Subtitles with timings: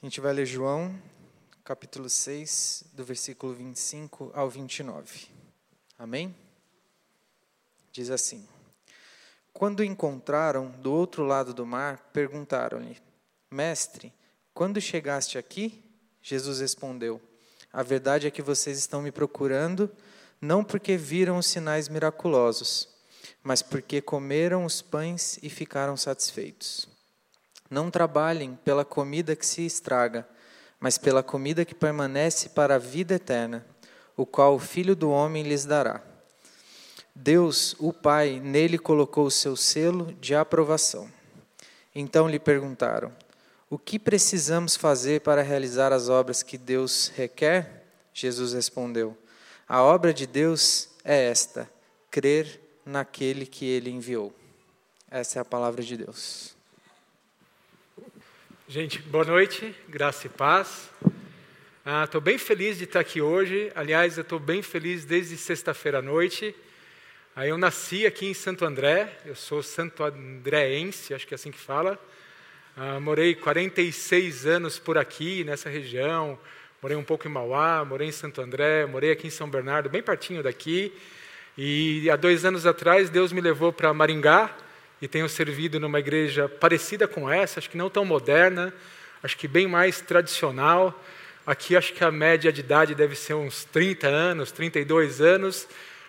[0.00, 0.96] A gente vai ler João,
[1.64, 5.26] capítulo 6, do versículo 25 ao 29.
[5.98, 6.32] Amém?
[7.90, 8.46] Diz assim:
[9.52, 12.96] Quando o encontraram do outro lado do mar, perguntaram-lhe:
[13.50, 14.14] Mestre,
[14.54, 15.82] quando chegaste aqui?
[16.22, 17.20] Jesus respondeu:
[17.72, 19.90] A verdade é que vocês estão me procurando,
[20.40, 22.88] não porque viram os sinais miraculosos,
[23.42, 26.97] mas porque comeram os pães e ficaram satisfeitos.
[27.70, 30.26] Não trabalhem pela comida que se estraga,
[30.80, 33.66] mas pela comida que permanece para a vida eterna,
[34.16, 36.02] o qual o Filho do Homem lhes dará.
[37.14, 41.10] Deus, o Pai, nele colocou o seu selo de aprovação.
[41.94, 43.12] Então lhe perguntaram:
[43.68, 47.84] O que precisamos fazer para realizar as obras que Deus requer?
[48.14, 49.16] Jesus respondeu:
[49.68, 51.68] A obra de Deus é esta:
[52.10, 54.32] crer naquele que ele enviou.
[55.10, 56.57] Essa é a palavra de Deus.
[58.70, 60.90] Gente, boa noite, graça e paz.
[62.04, 63.72] Estou ah, bem feliz de estar aqui hoje.
[63.74, 66.54] Aliás, eu estou bem feliz desde sexta-feira à noite.
[67.34, 71.50] Ah, eu nasci aqui em Santo André, eu sou santo andréense, acho que é assim
[71.50, 71.98] que fala.
[72.76, 76.38] Ah, morei 46 anos por aqui, nessa região.
[76.82, 80.02] Morei um pouco em Mauá, morei em Santo André, morei aqui em São Bernardo, bem
[80.02, 80.92] pertinho daqui.
[81.56, 84.54] E há dois anos atrás, Deus me levou para Maringá,
[85.00, 88.72] e tenho servido numa igreja parecida com essa, acho que não tão moderna,
[89.22, 91.04] acho que bem mais tradicional.
[91.46, 95.68] Aqui acho que a média de idade deve ser uns 30 anos, 32 anos.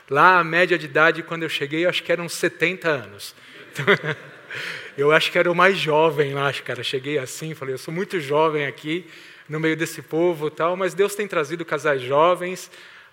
[0.10, 3.36] Lá a média de idade quando eu cheguei, acho que eram uns 70 anos.
[3.72, 3.86] Então,
[4.98, 6.84] eu acho que era o mais jovem lá, cara.
[6.84, 9.06] Cheguei assim, falei, eu sou muito jovem aqui
[9.48, 12.70] no meio desse povo, tal, mas Deus tem trazido casais jovens,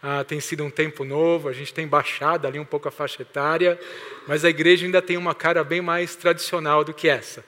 [0.09, 3.23] ah, tem sido um tempo novo, a gente tem baixado ali um pouco a faixa
[3.23, 3.77] etária,
[4.29, 7.45] mas a igreja ainda tem uma cara bem mais tradicional do que essa.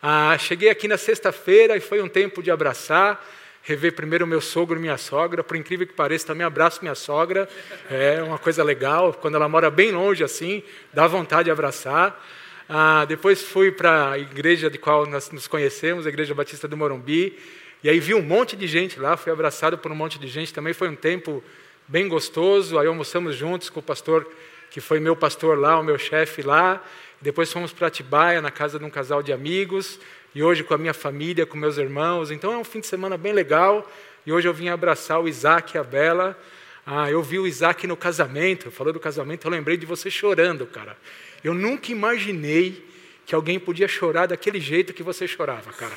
[0.00, 3.26] Ah, cheguei aqui na sexta-feira e foi um tempo de abraçar,
[3.60, 5.42] rever primeiro meu sogro e minha sogra.
[5.42, 7.48] Por incrível que pareça, também abraço minha sogra.
[7.90, 9.12] É uma coisa legal.
[9.12, 10.62] Quando ela mora bem longe assim,
[10.94, 12.24] dá vontade de abraçar.
[12.68, 16.76] Ah, depois fui para a igreja de qual nós nos conhecemos, a Igreja Batista do
[16.76, 17.36] Morumbi.
[17.82, 20.54] E aí vi um monte de gente lá, fui abraçado por um monte de gente.
[20.54, 21.42] Também foi um tempo
[21.88, 22.78] bem gostoso.
[22.78, 24.26] Aí almoçamos juntos com o pastor
[24.70, 26.82] que foi meu pastor lá, o meu chefe lá.
[27.20, 29.98] Depois fomos para Atibaia, na casa de um casal de amigos.
[30.34, 32.30] E hoje com a minha família, com meus irmãos.
[32.30, 33.90] Então é um fim de semana bem legal.
[34.26, 36.38] E hoje eu vim abraçar o Isaac e a Bela.
[36.84, 38.70] Ah, eu vi o Isaac no casamento.
[38.70, 40.96] Falou do casamento, eu lembrei de você chorando, cara.
[41.42, 42.84] Eu nunca imaginei
[43.24, 45.94] que alguém podia chorar daquele jeito que você chorava, cara.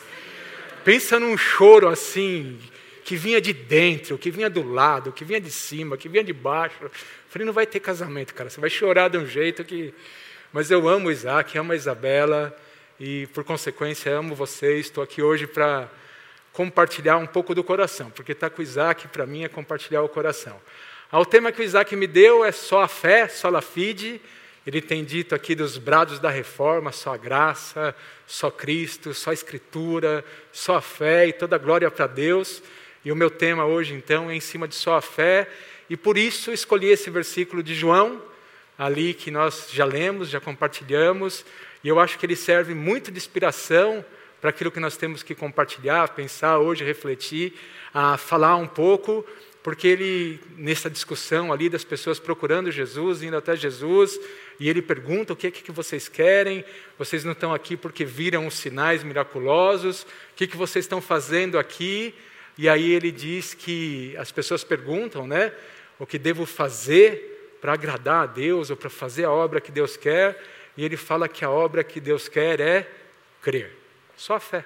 [0.84, 2.58] Pensa num choro assim,
[3.04, 6.34] que vinha de dentro, que vinha do lado, que vinha de cima, que vinha de
[6.34, 6.76] baixo.
[6.82, 6.92] Eu
[7.30, 9.94] falei, não vai ter casamento, cara, você vai chorar de um jeito que.
[10.52, 12.56] Mas eu amo o Isaac, amo a Isabela
[13.00, 14.88] e, por consequência, amo vocês.
[14.88, 15.90] Estou aqui hoje para
[16.52, 20.02] compartilhar um pouco do coração, porque estar tá com o Isaac, para mim, é compartilhar
[20.02, 20.60] o coração.
[21.12, 24.22] O tema que o Isaac me deu é só a fé, só a fide.
[24.66, 27.96] Ele tem dito aqui dos brados da reforma, só a graça,
[28.28, 32.62] só Cristo, só a Escritura, só a fé e toda a glória para Deus.
[33.04, 35.50] E o meu tema hoje, então, é em cima de só a fé,
[35.90, 38.22] e por isso escolhi esse versículo de João,
[38.78, 41.46] ali que nós já lemos, já compartilhamos,
[41.84, 44.04] e eu acho que ele serve muito de inspiração
[44.42, 47.54] para aquilo que nós temos que compartilhar, pensar hoje, refletir,
[47.94, 49.26] a falar um pouco,
[49.64, 54.20] porque ele, nessa discussão ali das pessoas procurando Jesus, indo até Jesus,
[54.60, 56.64] e ele pergunta: o que é que vocês querem?
[56.98, 60.04] Vocês não estão aqui porque viram os sinais miraculosos?
[60.04, 62.14] O que, que vocês estão fazendo aqui?
[62.62, 65.54] E aí ele diz que as pessoas perguntam, né,
[65.98, 69.96] o que devo fazer para agradar a Deus ou para fazer a obra que Deus
[69.96, 70.38] quer,
[70.76, 72.86] e ele fala que a obra que Deus quer é
[73.42, 73.72] crer.
[74.18, 74.66] Só a fé.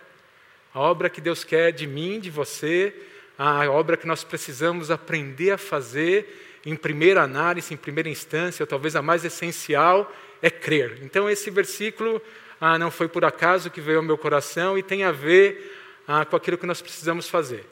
[0.73, 2.95] A obra que Deus quer de mim, de você,
[3.37, 8.67] a obra que nós precisamos aprender a fazer em primeira análise, em primeira instância, ou
[8.67, 10.11] talvez a mais essencial,
[10.41, 10.97] é crer.
[11.03, 12.19] Então esse versículo
[12.59, 16.25] ah, não foi por acaso que veio ao meu coração e tem a ver ah,
[16.25, 17.65] com aquilo que nós precisamos fazer.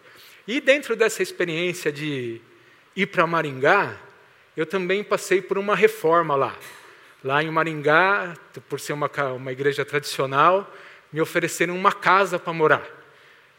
[0.48, 2.42] E dentro dessa experiência de
[2.96, 3.96] ir para Maringá,
[4.56, 6.56] eu também passei por uma reforma lá.
[7.24, 8.36] Lá em Maringá,
[8.68, 10.72] por ser uma, uma igreja tradicional,
[11.12, 12.86] me ofereceram uma casa para morar.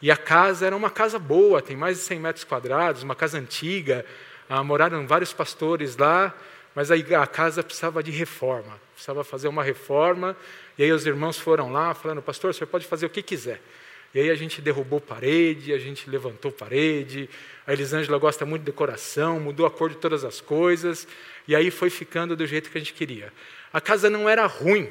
[0.01, 3.37] E a casa era uma casa boa, tem mais de 100 metros quadrados, uma casa
[3.37, 4.05] antiga.
[4.49, 6.33] Ah, moraram vários pastores lá,
[6.75, 10.35] mas a, a casa precisava de reforma, precisava fazer uma reforma.
[10.77, 13.61] E aí os irmãos foram lá, falando: Pastor, o senhor pode fazer o que quiser.
[14.13, 17.27] E aí a gente derrubou parede, a gente levantou parede.
[17.65, 21.07] A Elisângela gosta muito de decoração, mudou a cor de todas as coisas.
[21.47, 23.33] E aí foi ficando do jeito que a gente queria.
[23.71, 24.87] A casa não era ruim,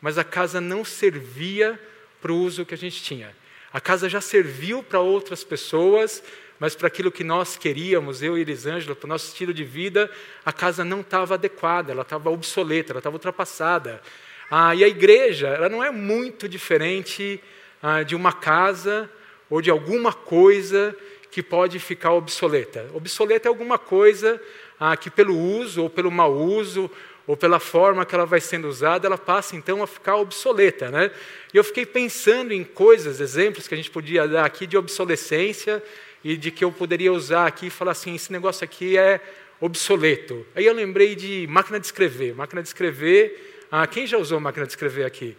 [0.00, 1.78] mas a casa não servia
[2.20, 3.34] para o uso que a gente tinha.
[3.72, 6.20] A casa já serviu para outras pessoas,
[6.58, 10.10] mas para aquilo que nós queríamos, eu e Elisângela, para o nosso estilo de vida,
[10.44, 14.02] a casa não estava adequada, ela estava obsoleta, ela estava ultrapassada.
[14.50, 17.40] Ah, e a igreja, ela não é muito diferente
[17.82, 19.10] ah, de uma casa
[19.50, 20.96] ou de alguma coisa
[21.30, 22.90] que pode ficar obsoleta.
[22.94, 24.40] Obsoleta é alguma coisa
[24.78, 26.90] ah, que, pelo uso ou pelo mau uso
[27.26, 30.90] ou pela forma que ela vai sendo usada, ela passa então a ficar obsoleta.
[30.90, 31.10] Né?
[31.52, 35.82] E eu fiquei pensando em coisas, exemplos que a gente podia dar aqui de obsolescência
[36.24, 39.20] e de que eu poderia usar aqui e falar assim: esse negócio aqui é
[39.60, 40.46] obsoleto.
[40.54, 42.34] Aí eu lembrei de máquina de escrever.
[42.34, 43.66] Máquina de escrever.
[43.70, 45.36] Ah, quem já usou máquina de escrever aqui?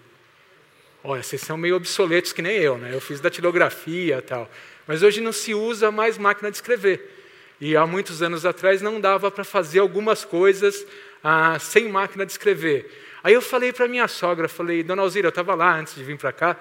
[1.04, 2.94] Olha, vocês são meio obsoletos que nem eu, né?
[2.94, 4.50] Eu fiz datilografia e tal.
[4.86, 7.18] Mas hoje não se usa mais máquina de escrever.
[7.62, 10.86] E há muitos anos atrás não dava para fazer algumas coisas
[11.24, 12.92] ah, sem máquina de escrever.
[13.24, 16.18] Aí eu falei para minha sogra, falei, Dona Alzira, eu estava lá antes de vir
[16.18, 16.57] para cá,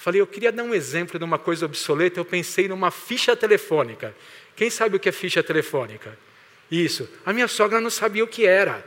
[0.00, 2.18] Falei, eu queria dar um exemplo de uma coisa obsoleta.
[2.18, 4.16] Eu pensei numa ficha telefônica.
[4.56, 6.18] Quem sabe o que é ficha telefônica?
[6.70, 7.06] Isso.
[7.22, 8.82] A minha sogra não sabia o que era.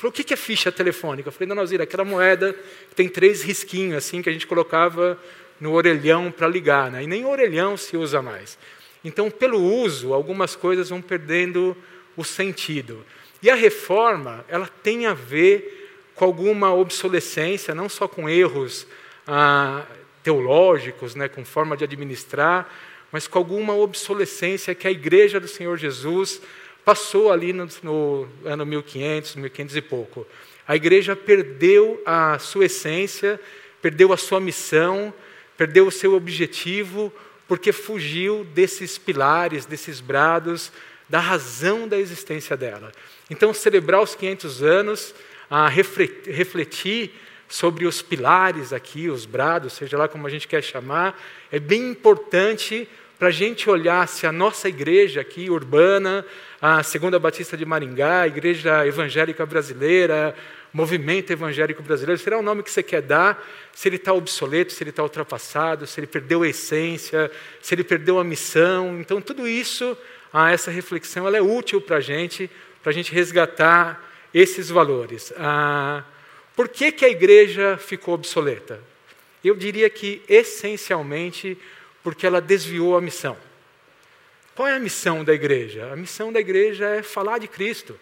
[0.00, 1.28] Falou, o que é ficha telefônica?
[1.28, 2.54] Eu falei, dona Alzira, aquela moeda
[2.88, 5.18] que tem três risquinhos, assim, que a gente colocava
[5.60, 6.90] no orelhão para ligar.
[6.90, 7.02] Né?
[7.02, 8.56] E nem orelhão se usa mais.
[9.04, 11.76] Então, pelo uso, algumas coisas vão perdendo
[12.16, 13.04] o sentido.
[13.42, 18.86] E a reforma, ela tem a ver com alguma obsolescência, não só com erros
[19.26, 19.84] ah,
[20.22, 22.72] teológicos, né, com forma de administrar,
[23.12, 26.40] mas com alguma obsolescência que a igreja do Senhor Jesus
[26.84, 30.26] passou ali no, no ano 1500, 1500 e pouco.
[30.66, 33.40] A igreja perdeu a sua essência,
[33.82, 35.12] perdeu a sua missão,
[35.56, 37.12] perdeu o seu objetivo,
[37.48, 40.70] porque fugiu desses pilares, desses brados,
[41.08, 42.92] da razão da existência dela.
[43.28, 45.14] Então, celebrar os 500 anos,
[45.50, 47.12] a refletir
[47.48, 51.90] sobre os pilares aqui, os brados, seja lá como a gente quer chamar, é bem
[51.90, 52.88] importante
[53.20, 56.24] para a gente olhar se a nossa igreja aqui, urbana,
[56.58, 60.34] a Segunda Batista de Maringá, a Igreja Evangélica Brasileira,
[60.72, 64.82] Movimento Evangélico Brasileiro, será o nome que você quer dar, se ele está obsoleto, se
[64.82, 67.30] ele está ultrapassado, se ele perdeu a essência,
[67.60, 68.98] se ele perdeu a missão.
[68.98, 69.94] Então, tudo isso,
[70.32, 72.50] ah, essa reflexão, ela é útil para a gente,
[72.82, 74.02] para a gente resgatar
[74.32, 75.30] esses valores.
[75.36, 76.04] Ah,
[76.56, 78.80] por que, que a igreja ficou obsoleta?
[79.44, 81.58] Eu diria que, essencialmente,
[82.02, 83.36] porque ela desviou a missão.
[84.54, 85.90] Qual é a missão da igreja?
[85.92, 87.98] A missão da igreja é falar de Cristo.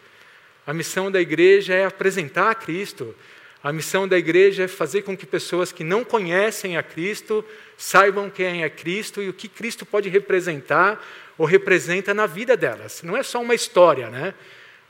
[0.66, 3.14] A missão da igreja é apresentar Cristo.
[3.62, 7.44] A missão da igreja é fazer com que pessoas que não conhecem a Cristo
[7.76, 11.04] saibam quem é Cristo e o que Cristo pode representar
[11.36, 13.02] ou representa na vida delas.
[13.02, 14.34] Não é só uma história, né?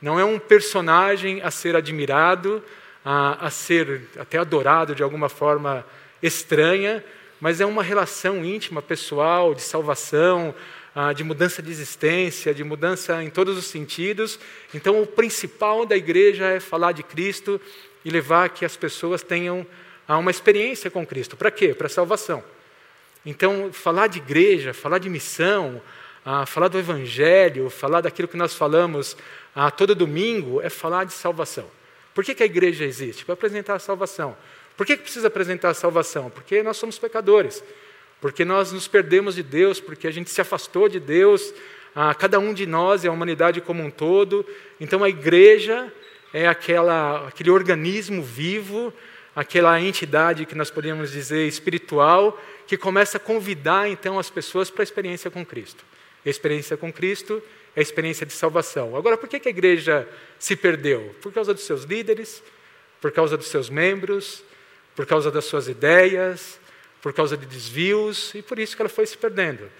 [0.00, 2.62] Não é um personagem a ser admirado,
[3.04, 5.84] a, a ser até adorado de alguma forma
[6.22, 7.04] estranha,
[7.40, 10.54] mas é uma relação íntima, pessoal, de salvação,
[11.14, 14.38] de mudança de existência, de mudança em todos os sentidos.
[14.74, 17.60] Então, o principal da igreja é falar de Cristo
[18.04, 19.66] e levar que as pessoas tenham
[20.08, 21.36] uma experiência com Cristo.
[21.36, 21.72] Para quê?
[21.72, 22.42] Para salvação.
[23.24, 25.80] Então, falar de igreja, falar de missão,
[26.46, 29.16] falar do Evangelho, falar daquilo que nós falamos
[29.76, 31.70] todo domingo, é falar de salvação.
[32.14, 33.24] Por que, que a igreja existe?
[33.24, 34.36] Para apresentar a salvação.
[34.78, 36.30] Por que, precisa apresentar a salvação?
[36.30, 37.64] Porque nós somos pecadores.
[38.20, 41.52] Porque nós nos perdemos de Deus, porque a gente se afastou de Deus,
[41.96, 44.46] a cada um de nós e a humanidade como um todo.
[44.78, 45.92] Então a igreja
[46.32, 48.94] é aquela, aquele organismo vivo,
[49.34, 54.82] aquela entidade que nós podemos dizer espiritual, que começa a convidar então as pessoas para
[54.82, 55.84] a experiência com Cristo.
[56.24, 57.42] A experiência com Cristo
[57.74, 58.94] é a experiência de salvação.
[58.94, 61.16] Agora, por que a igreja se perdeu?
[61.20, 62.44] Por causa dos seus líderes,
[63.00, 64.44] por causa dos seus membros,
[64.98, 66.58] por causa das suas ideias,
[67.00, 69.70] por causa de desvios, e por isso que ela foi se perdendo.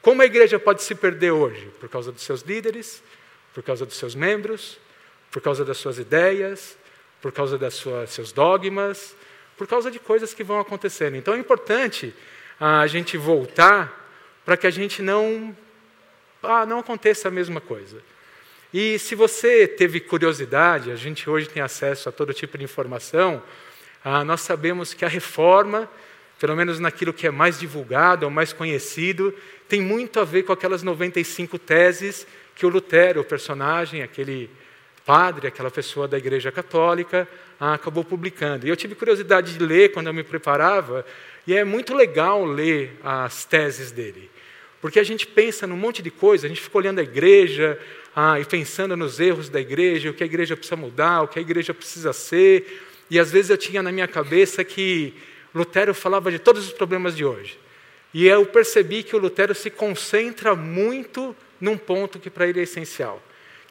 [0.00, 1.68] Como a igreja pode se perder hoje?
[1.80, 3.02] Por causa dos seus líderes,
[3.52, 4.78] por causa dos seus membros,
[5.28, 6.78] por causa das suas ideias,
[7.20, 9.16] por causa dos seus dogmas,
[9.56, 11.16] por causa de coisas que vão acontecendo.
[11.16, 12.14] Então é importante
[12.60, 14.08] a gente voltar
[14.44, 15.52] para que a gente não
[16.44, 18.00] ah, não aconteça a mesma coisa.
[18.72, 23.42] E se você teve curiosidade, a gente hoje tem acesso a todo tipo de informação,
[24.04, 25.88] ah, nós sabemos que a reforma,
[26.38, 29.34] pelo menos naquilo que é mais divulgado ou mais conhecido,
[29.68, 34.50] tem muito a ver com aquelas 95 teses que o Lutero, o personagem, aquele
[35.04, 37.28] padre, aquela pessoa da Igreja Católica,
[37.58, 38.66] ah, acabou publicando.
[38.66, 41.04] E eu tive curiosidade de ler quando eu me preparava,
[41.46, 44.30] e é muito legal ler as teses dele.
[44.80, 47.78] Porque a gente pensa num monte de coisa, a gente fica olhando a igreja
[48.16, 51.38] ah, e pensando nos erros da igreja, o que a igreja precisa mudar, o que
[51.38, 52.88] a igreja precisa ser.
[53.10, 55.12] E às vezes eu tinha na minha cabeça que
[55.54, 57.58] Lutero falava de todos os problemas de hoje.
[58.14, 62.62] E eu percebi que o Lutero se concentra muito num ponto que para ele é
[62.62, 63.22] essencial,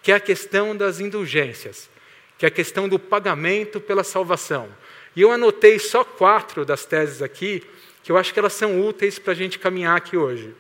[0.01, 1.89] que é a questão das indulgências,
[2.38, 4.69] que é a questão do pagamento pela salvação.
[5.15, 7.63] E eu anotei só quatro das teses aqui,
[8.03, 10.53] que eu acho que elas são úteis para a gente caminhar aqui hoje.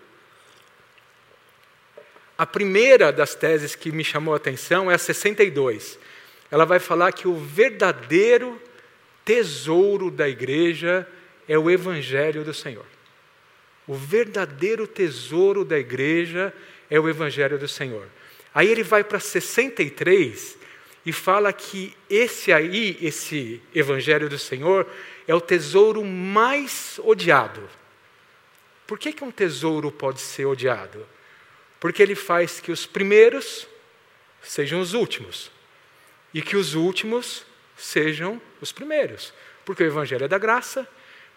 [2.37, 5.99] A primeira das teses que me chamou a atenção é a 62.
[6.49, 8.59] Ela vai falar que o verdadeiro
[9.29, 11.07] tesouro da igreja
[11.47, 12.87] é o Evangelho do Senhor.
[13.85, 16.51] O verdadeiro tesouro da igreja
[16.89, 18.07] é o Evangelho do Senhor.
[18.55, 20.57] Aí ele vai para 63
[21.05, 24.87] e fala que esse aí, esse Evangelho do Senhor,
[25.27, 27.69] é o tesouro mais odiado.
[28.87, 31.05] Por que, que um tesouro pode ser odiado?
[31.79, 33.67] Porque ele faz que os primeiros
[34.41, 35.51] sejam os últimos
[36.33, 37.47] e que os últimos
[37.79, 39.33] sejam os primeiros.
[39.65, 40.87] Porque o Evangelho é da graça,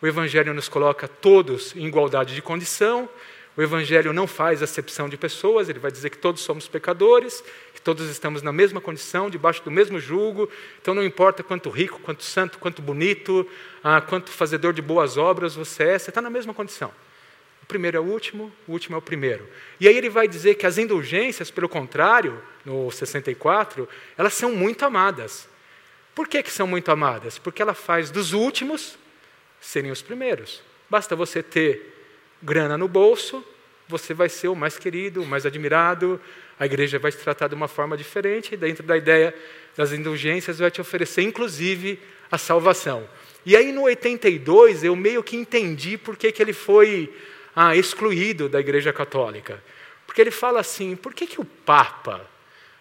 [0.00, 3.08] o Evangelho nos coloca todos em igualdade de condição.
[3.56, 7.80] O Evangelho não faz acepção de pessoas, ele vai dizer que todos somos pecadores, que
[7.80, 10.48] todos estamos na mesma condição, debaixo do mesmo jugo.
[10.80, 13.48] Então não importa quanto rico, quanto santo, quanto bonito,
[13.84, 16.92] ah, quanto fazedor de boas obras você é, você está na mesma condição.
[17.62, 19.46] O primeiro é o último, o último é o primeiro.
[19.78, 24.84] E aí ele vai dizer que as indulgências, pelo contrário, no 64, elas são muito
[24.84, 25.48] amadas.
[26.14, 27.38] Por que, que são muito amadas?
[27.38, 28.98] Porque ela faz dos últimos
[29.60, 30.62] serem os primeiros.
[30.90, 31.94] Basta você ter
[32.42, 33.44] grana no bolso,
[33.88, 36.20] você vai ser o mais querido, o mais admirado,
[36.58, 39.34] a igreja vai te tratar de uma forma diferente, dentro da ideia
[39.76, 41.98] das indulgências, vai te oferecer, inclusive,
[42.30, 43.08] a salvação.
[43.44, 47.12] E aí, no 82, eu meio que entendi por que, que ele foi
[47.54, 49.62] ah, excluído da igreja católica.
[50.06, 52.28] Porque ele fala assim: por que, que o Papa,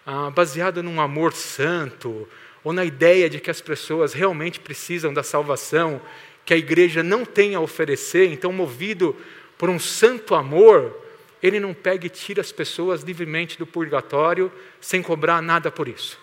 [0.06, 2.28] ah, baseado num amor santo,
[2.64, 6.00] ou na ideia de que as pessoas realmente precisam da salvação,
[6.44, 9.16] que a igreja não tem a oferecer, então, movido
[9.58, 10.96] por um santo amor,
[11.42, 14.50] ele não pega e tira as pessoas livremente do purgatório
[14.80, 16.18] sem cobrar nada por isso.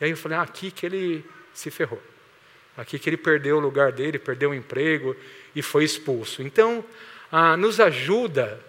[0.00, 1.24] E aí eu falei, ah, aqui que ele
[1.54, 2.02] se ferrou.
[2.76, 5.16] Aqui que ele perdeu o lugar dele, perdeu o emprego
[5.54, 6.42] e foi expulso.
[6.42, 6.84] Então,
[7.30, 8.60] ah, nos ajuda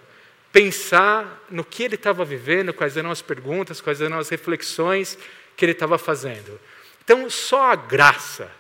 [0.52, 5.18] pensar no que ele estava vivendo, quais eram as perguntas, quais eram as reflexões
[5.56, 6.60] que ele estava fazendo.
[7.08, 8.52] Então, só a graça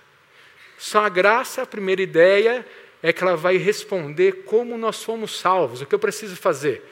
[0.77, 2.66] só a graça, a primeira ideia
[3.01, 6.84] é que ela vai responder como nós somos salvos, o que eu preciso fazer,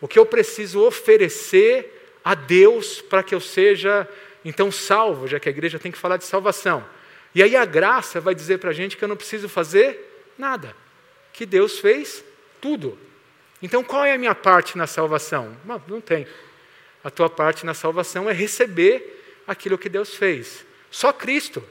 [0.00, 4.08] o que eu preciso oferecer a Deus para que eu seja
[4.44, 6.84] então salvo, já que a igreja tem que falar de salvação.
[7.34, 10.74] E aí a graça vai dizer para a gente que eu não preciso fazer nada,
[11.32, 12.24] que Deus fez
[12.60, 12.98] tudo.
[13.60, 15.56] Então qual é a minha parte na salvação?
[15.64, 16.26] Não, não tem.
[17.04, 20.64] A tua parte na salvação é receber aquilo que Deus fez.
[20.96, 21.62] Só Cristo.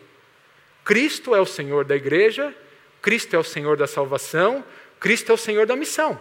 [0.83, 2.53] Cristo é o Senhor da igreja,
[3.01, 4.63] Cristo é o Senhor da salvação,
[4.99, 6.19] Cristo é o Senhor da missão.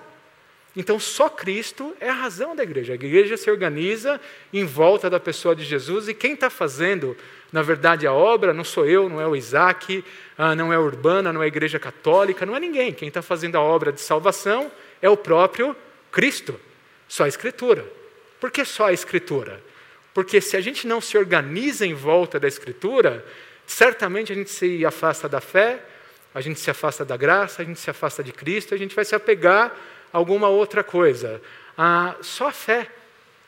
[0.75, 2.95] Então, só Cristo é a razão da igreja.
[2.95, 4.19] A igreja se organiza
[4.51, 7.15] em volta da pessoa de Jesus e quem está fazendo,
[7.53, 10.03] na verdade, a obra não sou eu, não é o Isaac,
[10.39, 12.91] ah, não é a Urbana, não é a igreja católica, não é ninguém.
[12.91, 15.77] Quem está fazendo a obra de salvação é o próprio
[16.11, 16.59] Cristo.
[17.07, 17.85] Só a Escritura.
[18.41, 19.63] Por que só a Escritura?
[20.15, 23.25] Porque se a gente não se organiza em volta da Escritura,
[23.67, 25.81] certamente a gente se afasta da fé,
[26.33, 29.05] a gente se afasta da graça, a gente se afasta de Cristo, a gente vai
[29.05, 29.77] se apegar
[30.13, 31.43] a alguma outra coisa.
[31.77, 32.89] Ah, só a fé.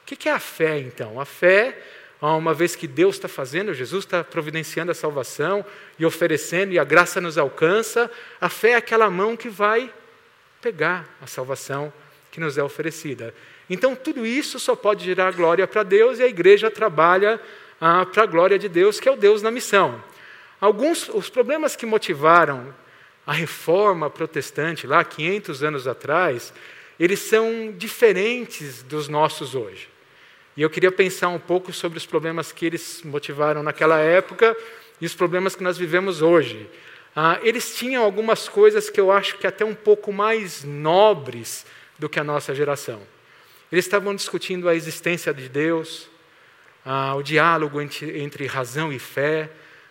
[0.02, 1.20] O que é a fé, então?
[1.20, 1.78] A fé,
[2.20, 5.64] uma vez que Deus está fazendo, Jesus está providenciando a salvação
[5.98, 9.92] e oferecendo, e a graça nos alcança, a fé é aquela mão que vai
[10.60, 11.92] pegar a salvação
[12.30, 13.34] que nos é oferecida.
[13.68, 17.40] Então, tudo isso só pode gerar glória para Deus e a igreja trabalha
[17.80, 20.02] ah, para a glória de Deus, que é o Deus na missão.
[20.60, 22.74] Alguns os problemas que motivaram
[23.26, 26.52] a reforma protestante lá 500 anos atrás,
[26.98, 29.88] eles são diferentes dos nossos hoje.
[30.56, 34.56] E eu queria pensar um pouco sobre os problemas que eles motivaram naquela época
[35.00, 36.70] e os problemas que nós vivemos hoje.
[37.14, 41.66] Ah, eles tinham algumas coisas que eu acho que até um pouco mais nobres
[41.98, 43.02] do que a nossa geração.
[43.70, 46.08] Eles estavam discutindo a existência de Deus,
[46.84, 49.50] ah, o diálogo entre, entre razão e fé,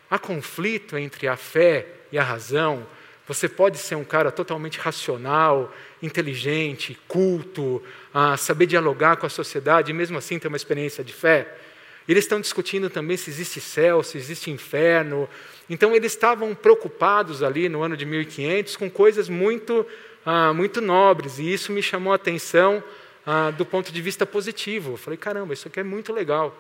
[0.10, 2.88] há conflito entre a fé e a razão.
[3.28, 9.92] Você pode ser um cara totalmente racional, inteligente, culto, ah, saber dialogar com a sociedade
[9.92, 11.54] e mesmo assim ter uma experiência de fé.
[12.08, 15.28] Eles estão discutindo também se existe céu, se existe inferno.
[15.70, 19.86] Então eles estavam preocupados ali no ano de 1500 com coisas muito,
[20.26, 22.82] ah, muito nobres e isso me chamou a atenção
[23.26, 24.94] ah, do ponto de vista positivo.
[24.94, 26.58] Eu falei, caramba, isso aqui é muito legal.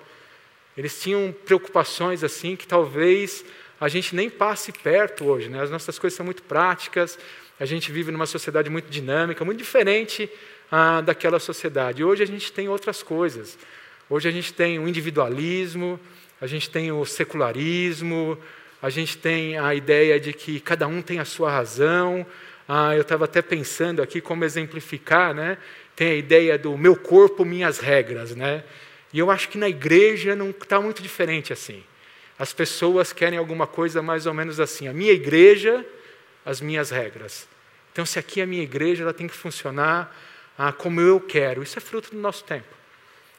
[0.77, 3.45] Eles tinham preocupações assim que talvez
[3.79, 5.49] a gente nem passe perto hoje.
[5.49, 5.61] Né?
[5.61, 7.17] As nossas coisas são muito práticas,
[7.57, 10.29] A gente vive numa sociedade muito dinâmica, muito diferente
[10.69, 12.03] ah, daquela sociedade.
[12.03, 13.57] Hoje a gente tem outras coisas.
[14.09, 15.97] Hoje a gente tem o individualismo,
[16.41, 18.37] a gente tem o secularismo,
[18.81, 22.25] a gente tem a ideia de que cada um tem a sua razão.
[22.67, 25.57] Ah, eu estava até pensando aqui como exemplificar, né?
[25.95, 28.63] Tem a ideia do meu corpo, minhas regras, né?
[29.13, 31.83] E eu acho que na igreja não está muito diferente assim.
[32.37, 35.85] As pessoas querem alguma coisa mais ou menos assim: a minha igreja,
[36.45, 37.47] as minhas regras.
[37.93, 40.13] Então, se aqui é a minha igreja, ela tem que funcionar
[40.57, 41.63] ah, como eu quero.
[41.63, 42.67] Isso é fruto do nosso tempo.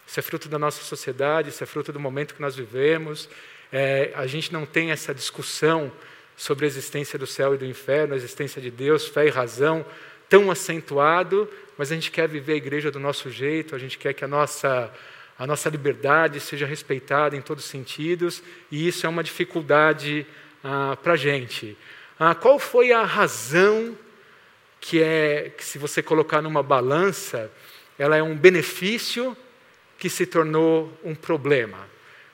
[0.06, 3.28] Isso é fruto da nossa sociedade, isso é fruto do momento que nós vivemos.
[3.70, 5.92] É, a gente não tem essa discussão
[6.36, 9.84] sobre a existência do céu e do inferno, a existência de Deus, fé e razão,
[10.28, 14.12] tão acentuado, mas a gente quer viver a igreja do nosso jeito, a gente quer
[14.12, 14.92] que a nossa
[15.38, 20.26] a nossa liberdade seja respeitada em todos os sentidos, e isso é uma dificuldade
[20.64, 21.76] ah, para a gente.
[22.18, 23.96] Ah, qual foi a razão
[24.80, 27.52] que é, que se você colocar numa balança,
[27.98, 29.36] ela é um benefício
[29.98, 31.86] que se tornou um problema?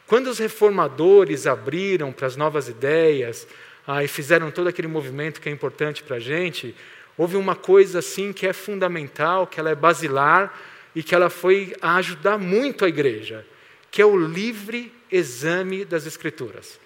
[0.07, 3.49] Quando os reformadores abriram para as novas ideias
[3.85, 6.73] ah, e fizeram todo aquele movimento que é importante para a gente,
[7.17, 10.53] houve uma coisa assim que é fundamental, que ela é basilar,
[10.95, 13.47] e que ela foi a ajudar muito a igreja,
[13.91, 16.79] que é o livre exame das Escrituras.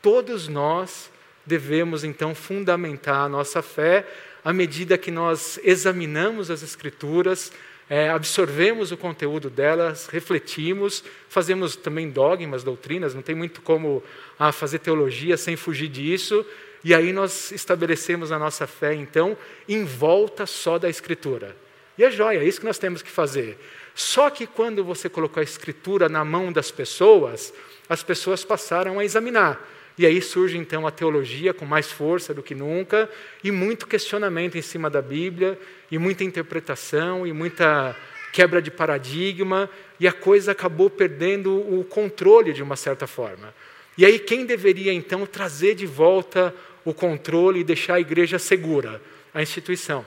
[0.00, 1.10] Todos nós
[1.44, 4.06] devemos então fundamentar a nossa fé
[4.44, 7.50] à medida que nós examinamos as Escrituras,
[7.88, 14.02] é, absorvemos o conteúdo delas, refletimos, fazemos também dogmas, doutrinas, não tem muito como
[14.38, 16.46] ah, fazer teologia sem fugir disso,
[16.84, 19.36] e aí nós estabelecemos a nossa fé, então,
[19.66, 21.56] em volta só da Escritura.
[21.96, 23.58] E é joia, é isso que nós temos que fazer.
[23.94, 27.54] Só que quando você colocou a escritura na mão das pessoas,
[27.88, 29.64] as pessoas passaram a examinar.
[29.96, 33.08] E aí surge então a teologia com mais força do que nunca,
[33.44, 35.56] e muito questionamento em cima da Bíblia,
[35.88, 37.96] e muita interpretação, e muita
[38.32, 43.54] quebra de paradigma, e a coisa acabou perdendo o controle de uma certa forma.
[43.96, 46.52] E aí quem deveria então trazer de volta
[46.84, 49.00] o controle e deixar a igreja segura?
[49.32, 50.04] A instituição.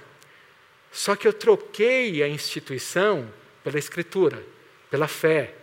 [0.92, 3.28] Só que eu troquei a instituição
[3.64, 4.44] pela Escritura,
[4.90, 5.54] pela fé,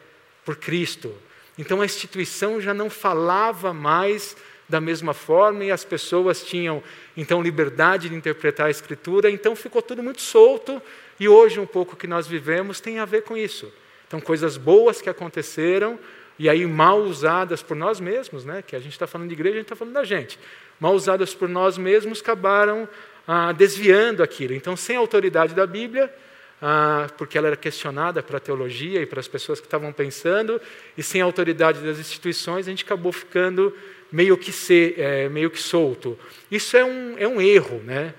[0.45, 1.15] por Cristo.
[1.57, 4.37] Então a instituição já não falava mais
[4.69, 6.83] da mesma forma e as pessoas tinham
[7.17, 10.81] então liberdade de interpretar a Escritura, então ficou tudo muito solto
[11.21, 13.73] e hoje um pouco que nós vivemos tem a ver com isso.
[14.07, 15.99] Então coisas boas que aconteceram
[16.39, 18.63] e aí mal usadas por nós mesmos, né?
[18.63, 20.39] Que a gente está falando de igreja, a gente está falando da gente.
[20.79, 22.89] Mal usadas por nós mesmos acabaram
[23.27, 24.55] ah, desviando aquilo.
[24.55, 26.13] Então, sem a autoridade da Bíblia,
[26.61, 30.61] ah, porque ela era questionada para a teologia e para as pessoas que estavam pensando,
[30.97, 33.77] e sem a autoridade das instituições, a gente acabou ficando
[34.11, 36.19] meio que, ser, é, meio que solto.
[36.51, 38.15] Isso é um, é um erro, né?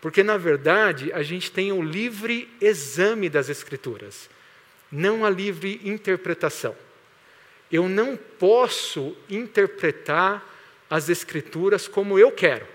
[0.00, 4.30] Porque, na verdade, a gente tem o livre exame das Escrituras,
[4.90, 6.74] não a livre interpretação.
[7.70, 10.49] Eu não posso interpretar
[10.90, 12.66] as Escrituras como eu quero.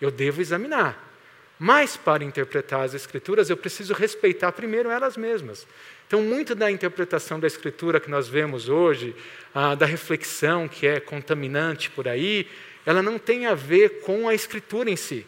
[0.00, 1.10] Eu devo examinar.
[1.58, 5.64] Mas, para interpretar as Escrituras, eu preciso respeitar primeiro elas mesmas.
[6.08, 9.14] Então, muito da interpretação da Escritura que nós vemos hoje,
[9.54, 12.48] ah, da reflexão que é contaminante por aí,
[12.84, 15.24] ela não tem a ver com a Escritura em si.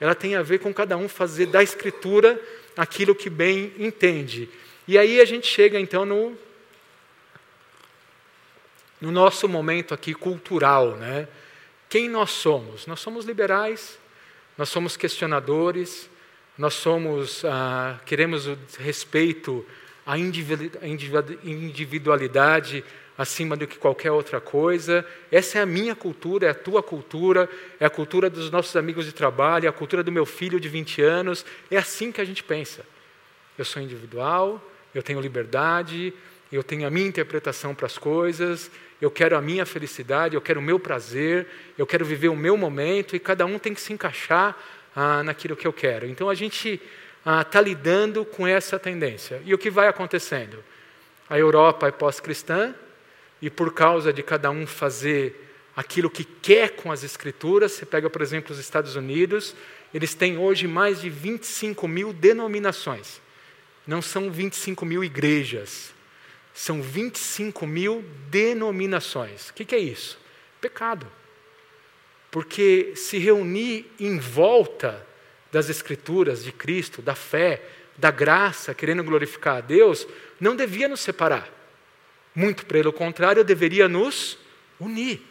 [0.00, 2.40] Ela tem a ver com cada um fazer da Escritura
[2.74, 4.48] aquilo que bem entende.
[4.88, 6.36] E aí a gente chega, então, no,
[9.00, 10.96] no nosso momento aqui cultural.
[10.96, 11.28] Né?
[11.94, 12.88] Quem nós somos?
[12.88, 14.00] Nós somos liberais,
[14.58, 16.10] nós somos questionadores,
[16.58, 19.64] nós somos, ah, queremos o respeito
[20.04, 22.84] à individualidade
[23.16, 25.06] acima do que qualquer outra coisa.
[25.30, 29.06] Essa é a minha cultura, é a tua cultura, é a cultura dos nossos amigos
[29.06, 31.46] de trabalho, é a cultura do meu filho de 20 anos.
[31.70, 32.84] É assim que a gente pensa.
[33.56, 34.60] Eu sou individual,
[34.92, 36.12] eu tenho liberdade,
[36.50, 38.68] eu tenho a minha interpretação para as coisas,
[39.04, 42.56] eu quero a minha felicidade, eu quero o meu prazer, eu quero viver o meu
[42.56, 44.56] momento e cada um tem que se encaixar
[44.96, 46.06] ah, naquilo que eu quero.
[46.06, 46.80] Então a gente
[47.18, 49.42] está ah, lidando com essa tendência.
[49.44, 50.64] E o que vai acontecendo?
[51.28, 52.74] A Europa é pós-cristã
[53.42, 58.08] e por causa de cada um fazer aquilo que quer com as escrituras, você pega,
[58.08, 59.54] por exemplo, os Estados Unidos,
[59.92, 63.20] eles têm hoje mais de 25 mil denominações.
[63.86, 65.93] Não são 25 mil igrejas,
[66.54, 69.50] são 25 mil denominações.
[69.50, 70.16] O que, é isso?
[70.60, 71.10] Pecado.
[72.30, 75.04] Porque se reunir em volta
[75.50, 77.62] das Escrituras de Cristo, da fé,
[77.98, 80.06] da graça, querendo glorificar a Deus,
[80.40, 81.48] não devia nos separar.
[82.34, 84.38] Muito pelo contrário, deveria nos
[84.78, 85.22] unir.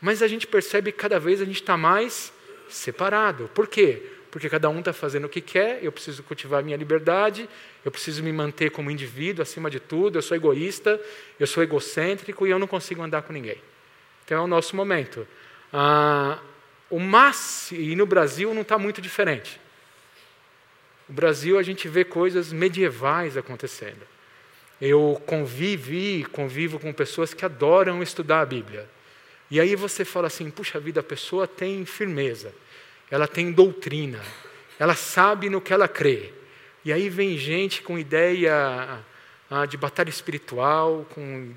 [0.00, 2.32] Mas a gente percebe que cada vez a gente está mais
[2.68, 3.50] separado.
[3.54, 4.02] Por quê?
[4.34, 7.48] Porque cada um está fazendo o que quer, eu preciso cultivar a minha liberdade,
[7.84, 11.00] eu preciso me manter como indivíduo acima de tudo, eu sou egoísta,
[11.38, 13.62] eu sou egocêntrico e eu não consigo andar com ninguém.
[14.24, 15.24] Então é o nosso momento.
[15.72, 16.40] Ah,
[16.90, 19.60] o mas, e no Brasil não está muito diferente.
[21.08, 24.04] No Brasil a gente vê coisas medievais acontecendo.
[24.80, 28.90] Eu convivi, convivo com pessoas que adoram estudar a Bíblia.
[29.48, 32.52] E aí você fala assim: puxa vida, a pessoa tem firmeza,
[33.14, 34.20] ela tem doutrina,
[34.76, 36.32] ela sabe no que ela crê.
[36.84, 38.98] E aí vem gente com ideia
[39.48, 41.54] ah, de batalha espiritual, com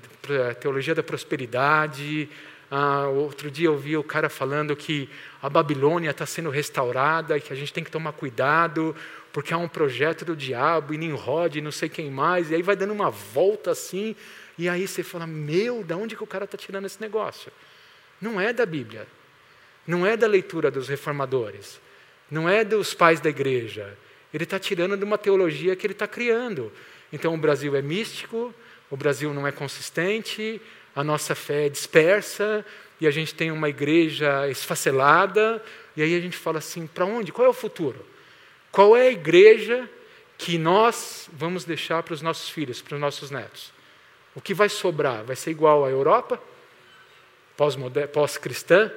[0.60, 2.28] teologia da prosperidade.
[2.70, 5.10] Ah, outro dia eu vi o cara falando que
[5.42, 8.94] a Babilônia está sendo restaurada e que a gente tem que tomar cuidado
[9.32, 12.52] porque há um projeto do diabo e Nimrod e não sei quem mais.
[12.52, 14.14] E aí vai dando uma volta assim.
[14.56, 17.50] E aí você fala: Meu, de onde que o cara está tirando esse negócio?
[18.20, 19.08] Não é da Bíblia,
[19.88, 21.80] não é da leitura dos reformadores,
[22.30, 23.96] não é dos pais da igreja.
[24.34, 26.70] Ele está tirando de uma teologia que ele está criando.
[27.10, 28.54] Então o Brasil é místico,
[28.90, 30.60] o Brasil não é consistente,
[30.94, 32.62] a nossa fé é dispersa
[33.00, 35.64] e a gente tem uma igreja esfacelada.
[35.96, 37.32] E aí a gente fala assim: para onde?
[37.32, 38.04] Qual é o futuro?
[38.70, 39.88] Qual é a igreja
[40.36, 43.72] que nós vamos deixar para os nossos filhos, para os nossos netos?
[44.34, 45.24] O que vai sobrar?
[45.24, 46.38] Vai ser igual à Europa?
[48.12, 48.92] pós-cristã,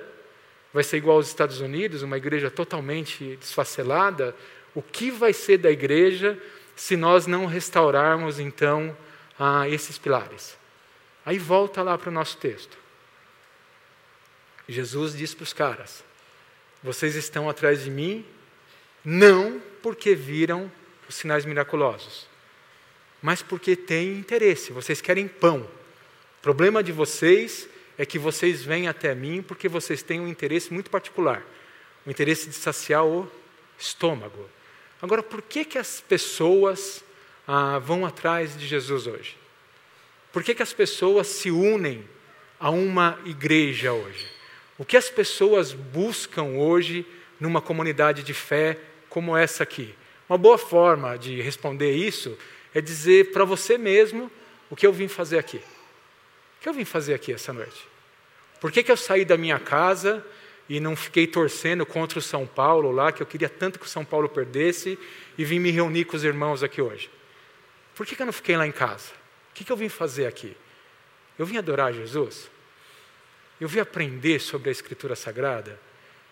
[0.74, 4.36] vai ser igual aos Estados Unidos, uma igreja totalmente desfacelada.
[4.74, 6.42] O que vai ser da igreja
[6.76, 8.96] se nós não restaurarmos, então,
[9.70, 10.58] esses pilares?
[11.26, 12.78] Aí volta lá para o nosso texto.
[14.68, 16.04] Jesus diz para os caras:
[16.82, 18.26] Vocês estão atrás de mim,
[19.04, 20.72] não porque viram
[21.08, 22.28] os sinais miraculosos,
[23.22, 25.62] mas porque têm interesse, vocês querem pão.
[26.40, 27.68] O problema de vocês
[28.02, 31.46] é que vocês vêm até mim porque vocês têm um interesse muito particular,
[32.04, 33.32] o interesse de saciar o
[33.78, 34.50] estômago.
[35.00, 37.04] Agora, por que, que as pessoas
[37.48, 39.38] ah, vão atrás de Jesus hoje?
[40.34, 42.04] Por que, que as pessoas se unem
[42.60, 44.26] a uma igreja hoje?
[44.80, 47.06] O que as pessoas buscam hoje
[47.40, 49.94] numa comunidade de fé como essa aqui?
[50.28, 52.36] Uma boa forma de responder isso
[52.74, 54.32] é dizer para você mesmo
[54.72, 55.58] o que eu vim fazer aqui.
[55.58, 57.91] O que eu vim fazer aqui essa noite?
[58.62, 60.24] Por que, que eu saí da minha casa
[60.70, 63.90] e não fiquei torcendo contra o São Paulo lá, que eu queria tanto que o
[63.90, 64.98] São Paulo perdesse,
[65.36, 67.10] e vim me reunir com os irmãos aqui hoje?
[67.96, 69.10] Por que, que eu não fiquei lá em casa?
[69.50, 70.56] O que, que eu vim fazer aqui?
[71.40, 72.50] Eu vim adorar Jesus?
[73.60, 75.80] Eu vim aprender sobre a Escritura Sagrada?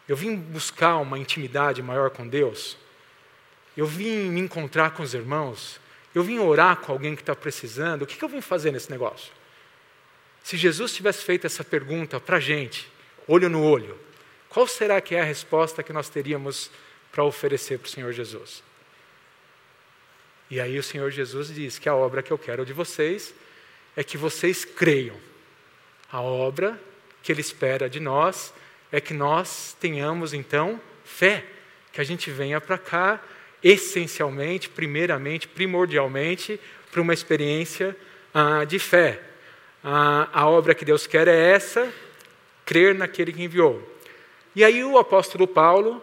[0.08, 2.78] Eu vim buscar uma intimidade maior com Deus?
[3.76, 5.82] Eu vim me encontrar com os irmãos?
[6.14, 8.04] Eu vim orar com alguém que está precisando?
[8.04, 9.32] O que, que eu vim fazer nesse negócio?
[10.50, 12.92] Se Jesus tivesse feito essa pergunta para a gente,
[13.28, 13.96] olho no olho,
[14.50, 16.72] qual será que é a resposta que nós teríamos
[17.12, 18.64] para oferecer para o Senhor Jesus?
[20.50, 23.32] E aí o Senhor Jesus diz que a obra que eu quero de vocês
[23.96, 25.16] é que vocês creiam.
[26.12, 26.82] A obra
[27.22, 28.52] que Ele espera de nós
[28.92, 31.46] é que nós tenhamos então fé,
[31.94, 33.22] que a gente venha para cá
[33.62, 36.60] essencialmente, primeiramente, primordialmente,
[36.92, 37.96] para uma experiência
[38.34, 39.29] ah, de fé
[39.84, 41.92] a, a obra que Deus quer é essa,
[42.66, 43.82] crer naquele que enviou.
[44.56, 46.02] E aí o apóstolo Paulo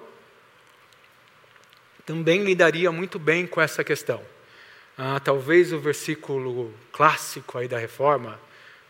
[2.04, 4.22] também lidaria muito bem com essa questão.
[4.96, 8.40] Ah, talvez o versículo clássico aí da reforma,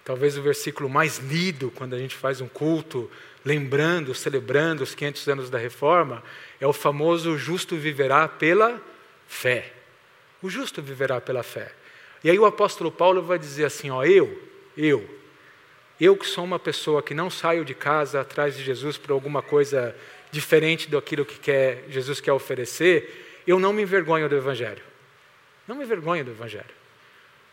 [0.04, 3.10] talvez o versículo mais lido quando a gente faz um culto,
[3.44, 6.22] lembrando, celebrando os 500 anos da reforma,
[6.60, 8.80] é o famoso justo viverá pela
[9.26, 9.72] fé.
[10.42, 11.72] O justo viverá pela fé.
[12.22, 14.40] E aí o apóstolo Paulo vai dizer assim, ó, eu,
[14.76, 15.08] eu.
[16.00, 19.42] Eu que sou uma pessoa que não saio de casa atrás de Jesus por alguma
[19.42, 19.96] coisa
[20.30, 24.82] diferente daquilo que quer, Jesus quer oferecer, eu não me envergonho do Evangelho.
[25.66, 26.74] Não me envergonho do Evangelho.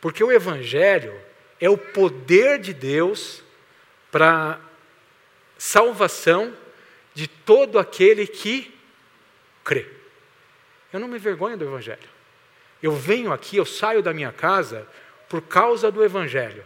[0.02, 1.14] Porque o Evangelho
[1.60, 3.42] é o poder de Deus
[4.12, 4.60] para
[5.58, 6.54] salvação
[7.14, 8.74] de todo aquele que
[9.64, 9.88] crê.
[10.92, 12.10] Eu não me envergonho do Evangelho.
[12.82, 14.86] Eu venho aqui, eu saio da minha casa
[15.30, 16.66] por causa do Evangelho.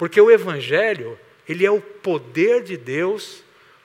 [0.00, 3.44] Porque o evangelho, ele é o poder de Deus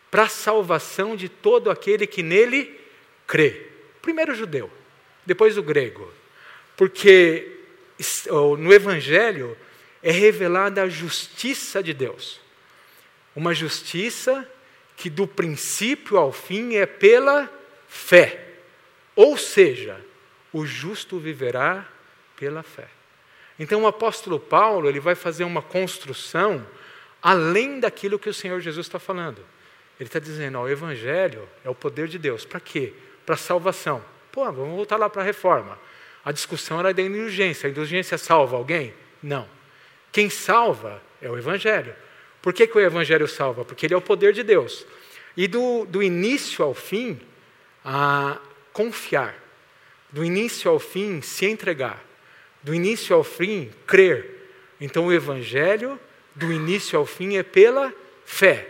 [0.10, 2.80] para a salvação de todo aquele que nele
[3.28, 3.64] crê.
[4.02, 4.72] Primeiro o judeu,
[5.26, 6.10] depois o grego.
[6.78, 7.60] Porque
[8.58, 9.58] no evangelho
[10.02, 12.40] é revelada a justiça de Deus.
[13.36, 14.50] Uma justiça
[14.96, 17.52] que do princípio ao fim é pela
[17.90, 18.54] fé.
[19.18, 20.00] Ou seja,
[20.54, 21.86] o justo viverá
[22.38, 22.88] pela fé.
[23.60, 26.66] Então o apóstolo Paulo ele vai fazer uma construção
[27.22, 29.40] além daquilo que o Senhor Jesus está falando.
[30.00, 32.46] Ele está dizendo: ó, o Evangelho é o poder de Deus.
[32.46, 32.94] Para quê?
[33.26, 34.04] para salvação.
[34.32, 35.78] Pô, vamos voltar lá para a reforma.
[36.24, 37.68] A discussão era da indulgência.
[37.68, 38.94] A indulgência salva alguém?
[39.22, 39.48] Não.
[40.12, 41.94] Quem salva é o Evangelho.
[42.42, 43.66] Por que, que o Evangelho salva?
[43.66, 44.86] Porque ele é o poder de Deus.
[45.36, 47.20] E do, do início ao fim,
[47.84, 48.38] a
[48.72, 49.36] confiar.
[50.12, 52.04] Do início ao fim, se entregar.
[52.66, 54.50] Do início ao fim, crer.
[54.82, 56.00] Então o Evangelho,
[56.34, 57.94] do início ao fim, é pela
[58.26, 58.68] fé.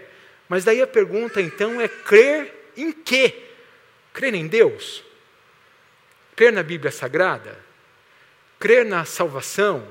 [0.50, 3.34] Mas daí a pergunta então é crer em quê?
[4.12, 5.02] Crer em Deus?
[6.36, 7.58] Crer na Bíblia Sagrada?
[8.60, 9.88] Crer na salvação?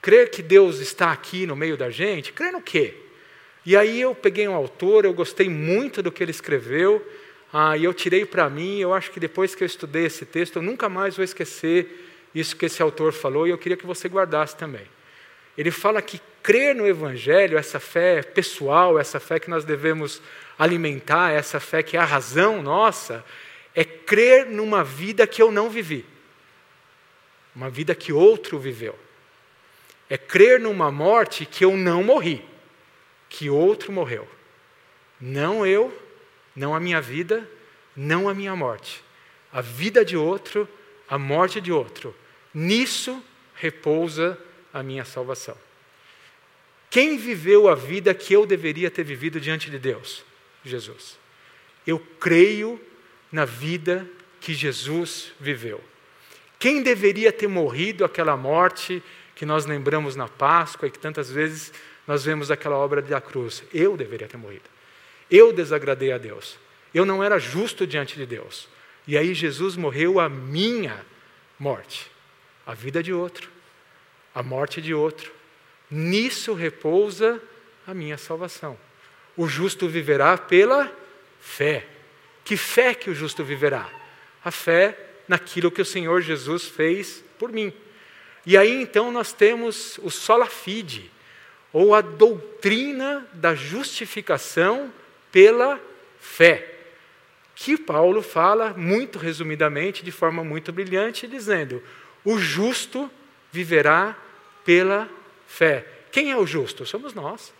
[0.00, 2.32] Crer que Deus está aqui no meio da gente?
[2.32, 2.94] Crer no quê?
[3.66, 7.04] E aí eu peguei um autor, eu gostei muito do que ele escreveu,
[7.52, 10.56] ah, e eu tirei para mim, eu acho que depois que eu estudei esse texto,
[10.56, 14.08] eu nunca mais vou esquecer isso que esse autor falou, e eu queria que você
[14.08, 14.86] guardasse também.
[15.56, 20.22] Ele fala que crer no Evangelho, essa fé pessoal, essa fé que nós devemos
[20.58, 23.24] alimentar, essa fé que é a razão nossa,
[23.74, 26.04] é crer numa vida que eu não vivi,
[27.54, 28.98] uma vida que outro viveu.
[30.08, 32.44] É crer numa morte que eu não morri,
[33.28, 34.28] que outro morreu.
[35.20, 35.96] Não eu,
[36.54, 37.48] não a minha vida,
[37.94, 39.04] não a minha morte.
[39.52, 40.68] A vida de outro,
[41.08, 42.14] a morte de outro.
[42.52, 43.22] Nisso
[43.54, 44.38] repousa
[44.72, 45.56] a minha salvação.
[46.88, 50.24] Quem viveu a vida que eu deveria ter vivido diante de Deus?
[50.64, 51.18] Jesus.
[51.86, 52.80] Eu creio
[53.30, 54.08] na vida
[54.40, 55.82] que Jesus viveu.
[56.58, 59.02] Quem deveria ter morrido aquela morte
[59.34, 61.72] que nós lembramos na Páscoa e que tantas vezes
[62.06, 63.62] nós vemos aquela obra da cruz?
[63.72, 64.68] Eu deveria ter morrido.
[65.30, 66.58] Eu desagradei a Deus.
[66.92, 68.68] Eu não era justo diante de Deus.
[69.06, 71.04] E aí Jesus morreu a minha
[71.58, 72.10] morte,
[72.70, 73.50] a vida de outro,
[74.32, 75.32] a morte de outro.
[75.90, 77.42] Nisso repousa
[77.84, 78.78] a minha salvação.
[79.36, 80.88] O justo viverá pela
[81.40, 81.84] fé.
[82.44, 83.90] Que fé que o justo viverá?
[84.44, 87.72] A fé naquilo que o Senhor Jesus fez por mim.
[88.46, 91.10] E aí então nós temos o sola fide,
[91.72, 94.92] ou a doutrina da justificação
[95.32, 95.80] pela
[96.20, 96.72] fé,
[97.56, 101.82] que Paulo fala muito resumidamente, de forma muito brilhante, dizendo:
[102.24, 103.10] o justo
[103.52, 104.16] viverá
[104.64, 105.08] pela
[105.46, 105.86] fé.
[106.12, 106.84] Quem é o justo?
[106.84, 107.52] Somos nós.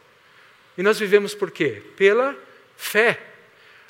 [0.76, 1.82] E nós vivemos por quê?
[1.96, 2.36] Pela
[2.76, 3.20] fé.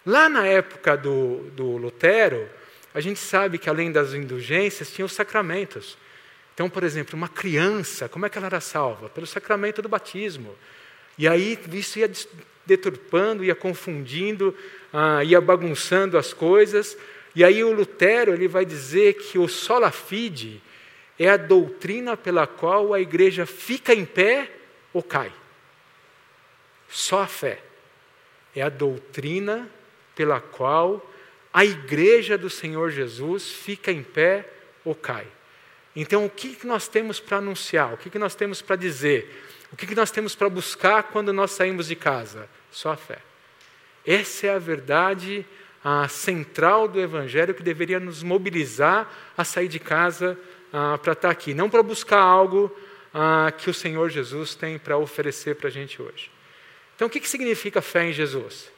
[0.05, 2.49] Lá na época do, do Lutero,
[2.95, 5.97] a gente sabe que além das indulgências, tinha os sacramentos.
[6.55, 9.09] Então, por exemplo, uma criança, como é que ela era salva?
[9.09, 10.55] Pelo sacramento do batismo.
[11.17, 12.11] E aí isso ia
[12.67, 14.57] deturpando, ia confundindo,
[14.93, 16.97] ah, ia bagunçando as coisas.
[17.35, 20.63] E aí o Lutero ele vai dizer que o sola fide
[21.19, 24.51] é a doutrina pela qual a igreja fica em pé
[24.93, 25.33] ou cai.
[26.89, 27.61] Só a fé
[28.55, 29.71] é a doutrina
[30.15, 31.09] pela qual
[31.53, 34.49] a igreja do Senhor Jesus fica em pé
[34.85, 35.27] ou cai.
[35.95, 37.95] Então, o que nós temos para anunciar?
[37.95, 39.45] O que nós temos para dizer?
[39.73, 42.49] O que nós temos para buscar quando nós saímos de casa?
[42.71, 43.19] Só a fé.
[44.07, 45.45] Essa é a verdade
[45.83, 50.39] a central do Evangelho que deveria nos mobilizar a sair de casa
[50.73, 52.75] ah, para estar aqui, não para buscar algo
[53.15, 56.31] ah, que o Senhor Jesus tem para oferecer para a gente hoje.
[56.95, 58.71] Então, o que, que significa fé em Jesus?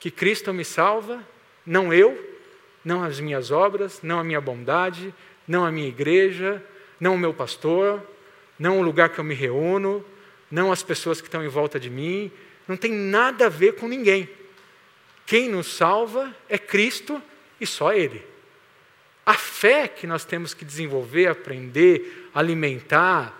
[0.00, 1.22] Que Cristo me salva,
[1.64, 2.36] não eu,
[2.84, 5.14] não as minhas obras, não a minha bondade,
[5.46, 6.62] não a minha igreja,
[6.98, 8.02] não o meu pastor,
[8.58, 10.04] não o lugar que eu me reúno,
[10.50, 12.32] não as pessoas que estão em volta de mim,
[12.66, 14.28] não tem nada a ver com ninguém.
[15.26, 17.20] Quem nos salva é Cristo
[17.60, 18.24] e só Ele.
[19.26, 23.36] A fé que nós temos que desenvolver, aprender, alimentar,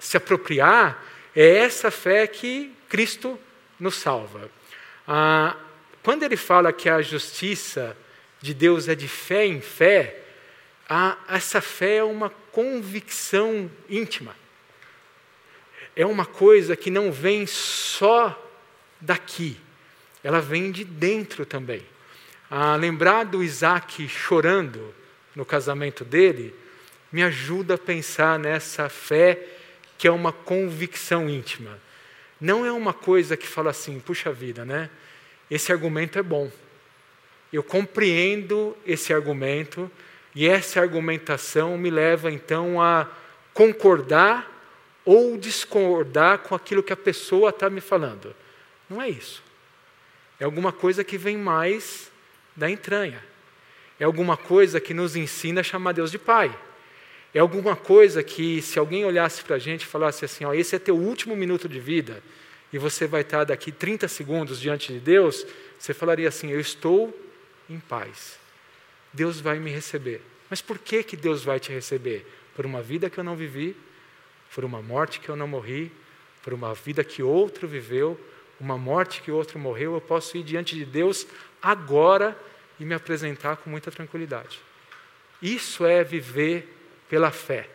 [0.00, 1.00] se apropriar,
[1.34, 3.38] é essa fé que Cristo
[3.78, 4.50] nos salva.
[5.06, 5.56] Ah,
[6.02, 7.96] quando ele fala que a justiça
[8.40, 10.18] de Deus é de fé em fé,
[11.28, 14.34] essa fé é uma convicção íntima.
[15.94, 18.36] É uma coisa que não vem só
[19.00, 19.56] daqui,
[20.22, 21.82] ela vem de dentro também.
[22.50, 24.94] Ah, lembrar do Isaac chorando
[25.34, 26.54] no casamento dele
[27.10, 29.38] me ajuda a pensar nessa fé
[29.98, 31.78] que é uma convicção íntima.
[32.40, 34.90] Não é uma coisa que fala assim, puxa vida, né?
[35.54, 36.50] esse argumento é bom.
[37.52, 39.90] Eu compreendo esse argumento
[40.34, 43.06] e essa argumentação me leva então a
[43.52, 44.50] concordar
[45.04, 48.34] ou discordar com aquilo que a pessoa está me falando.
[48.88, 49.42] Não é isso.
[50.42, 52.10] É alguma coisa que vem mais
[52.56, 53.22] da entranha.
[54.00, 56.52] É alguma coisa que nos ensina a chamar Deus de Pai.
[57.32, 60.74] É alguma coisa que, se alguém olhasse para a gente e falasse assim: ó, esse
[60.74, 62.20] é teu último minuto de vida,
[62.72, 65.46] e você vai estar daqui 30 segundos diante de Deus,
[65.78, 67.16] você falaria assim: Eu estou
[67.70, 68.36] em paz.
[69.12, 70.22] Deus vai me receber.
[70.50, 72.26] Mas por que, que Deus vai te receber?
[72.56, 73.76] Por uma vida que eu não vivi,
[74.52, 75.92] por uma morte que eu não morri,
[76.42, 78.18] por uma vida que outro viveu,
[78.62, 81.26] uma morte que outro morreu, eu posso ir diante de Deus
[81.60, 82.38] agora
[82.78, 84.60] e me apresentar com muita tranquilidade.
[85.42, 86.72] Isso é viver
[87.08, 87.68] pela fé.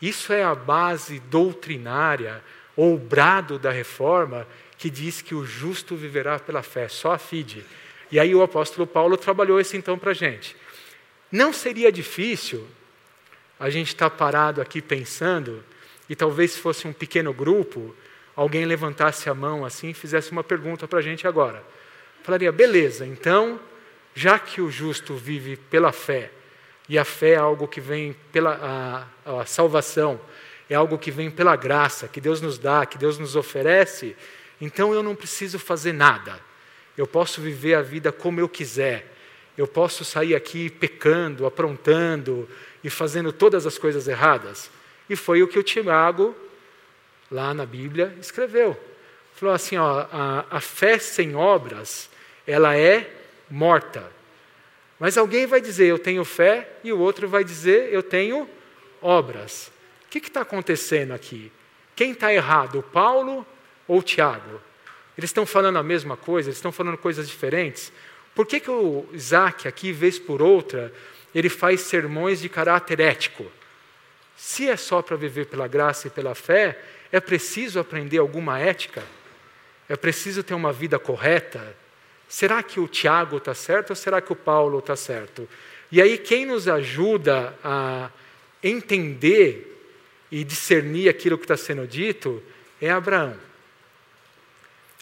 [0.00, 2.42] Isso é a base doutrinária
[2.74, 4.44] ou brado da reforma
[4.76, 7.64] que diz que o justo viverá pela fé, só a fide.
[8.10, 10.56] E aí o apóstolo Paulo trabalhou isso então para a gente.
[11.30, 12.66] Não seria difícil
[13.56, 15.64] a gente estar tá parado aqui pensando,
[16.08, 17.94] e talvez se fosse um pequeno grupo,
[18.34, 21.62] alguém levantasse a mão assim e fizesse uma pergunta para a gente agora.
[22.22, 23.60] Falaria, beleza, então,
[24.14, 26.30] já que o justo vive pela fé,
[26.88, 30.20] e a fé é algo que vem pela a, a salvação,
[30.68, 34.16] é algo que vem pela graça, que Deus nos dá, que Deus nos oferece,
[34.60, 36.38] então eu não preciso fazer nada.
[36.96, 39.12] Eu posso viver a vida como eu quiser.
[39.56, 42.48] Eu posso sair aqui pecando, aprontando
[42.82, 44.70] e fazendo todas as coisas erradas.
[45.10, 46.34] E foi o que o Tiago,
[47.32, 48.78] lá na Bíblia, escreveu.
[49.34, 52.08] Falou assim: ó, a, a fé sem obras,
[52.46, 53.10] ela é
[53.50, 54.08] morta.
[55.00, 58.48] Mas alguém vai dizer, eu tenho fé, e o outro vai dizer, eu tenho
[59.00, 59.72] obras.
[60.06, 61.50] O que está acontecendo aqui?
[61.96, 63.44] Quem está errado, Paulo
[63.88, 64.60] ou Tiago?
[65.18, 67.92] Eles estão falando a mesma coisa, eles estão falando coisas diferentes.
[68.34, 70.92] Por que, que o Isaac, aqui, vez por outra,
[71.34, 73.50] ele faz sermões de caráter ético?
[74.36, 76.78] Se é só para viver pela graça e pela fé,
[77.12, 79.04] é preciso aprender alguma ética?
[79.88, 81.76] É preciso ter uma vida correta?
[82.26, 85.46] Será que o Tiago está certo ou será que o Paulo está certo?
[85.90, 88.10] E aí, quem nos ajuda a
[88.62, 89.68] entender
[90.30, 92.42] e discernir aquilo que está sendo dito
[92.80, 93.36] é Abraão.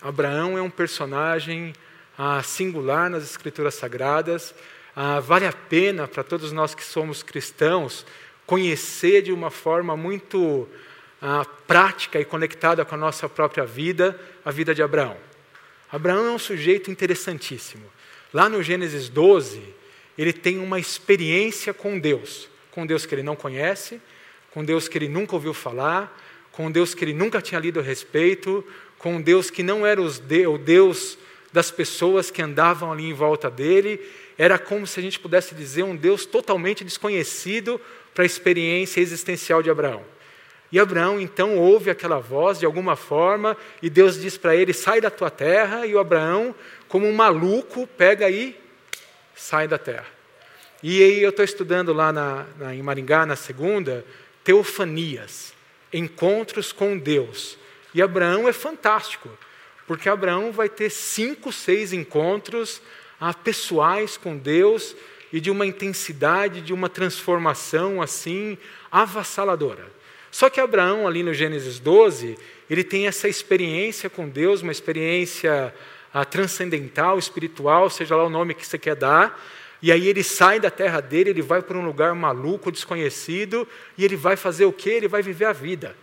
[0.02, 1.72] Abraão é um personagem
[2.18, 4.52] ah, singular nas Escrituras Sagradas.
[4.96, 8.04] Ah, vale a pena para todos nós que somos cristãos
[8.44, 10.68] conhecer de uma forma muito
[11.20, 15.16] ah, prática e conectada com a nossa própria vida a vida de Abraão.
[15.90, 17.84] Abraão é um sujeito interessantíssimo.
[18.32, 19.62] Lá no Gênesis 12,
[20.16, 24.00] ele tem uma experiência com Deus, com Deus que ele não conhece,
[24.52, 26.16] com Deus que ele nunca ouviu falar,
[26.52, 28.64] com Deus que ele nunca tinha lido a respeito,
[28.98, 31.18] com Deus que não era o Deus
[31.52, 34.00] das pessoas que andavam ali em volta dele,
[34.38, 37.80] era como se a gente pudesse dizer um Deus totalmente desconhecido
[38.14, 40.04] para a experiência existencial de Abraão.
[40.72, 45.00] E Abraão então ouve aquela voz de alguma forma, e Deus diz para ele: sai
[45.00, 46.54] da tua terra, e o Abraão,
[46.88, 48.58] como um maluco, pega aí,
[49.34, 50.06] sai da terra.
[50.82, 54.04] E aí eu estou estudando lá na, na, em Maringá, na segunda,
[54.44, 55.52] teofanias,
[55.92, 57.58] encontros com Deus.
[57.92, 59.28] E Abraão é fantástico,
[59.86, 62.80] porque Abraão vai ter cinco, seis encontros
[63.44, 64.96] pessoais com Deus
[65.32, 68.56] e de uma intensidade, de uma transformação assim
[68.90, 69.99] avassaladora.
[70.30, 72.38] Só que Abraão, ali no Gênesis 12,
[72.68, 75.74] ele tem essa experiência com Deus, uma experiência
[76.12, 79.40] ah, transcendental, espiritual, seja lá o nome que você quer dar.
[79.82, 83.66] E aí ele sai da terra dele, ele vai para um lugar maluco, desconhecido,
[83.96, 84.90] e ele vai fazer o quê?
[84.90, 85.96] Ele vai viver a vida.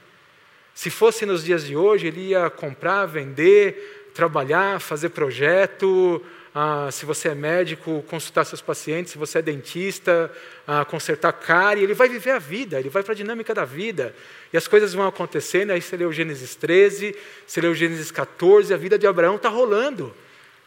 [0.74, 7.06] Se fosse nos dias de hoje, ele ia comprar, vender, trabalhar, fazer projeto, ah, se
[7.06, 10.32] você é médico, consultar seus pacientes, se você é dentista,
[10.68, 14.16] ah, consertar cárie, ele vai viver a vida, ele vai para a dinâmica da vida.
[14.52, 18.12] E as coisas vão acontecendo, aí você lê o Gênesis 13, você lê o Gênesis
[18.12, 20.14] 14, a vida de Abraão está rolando,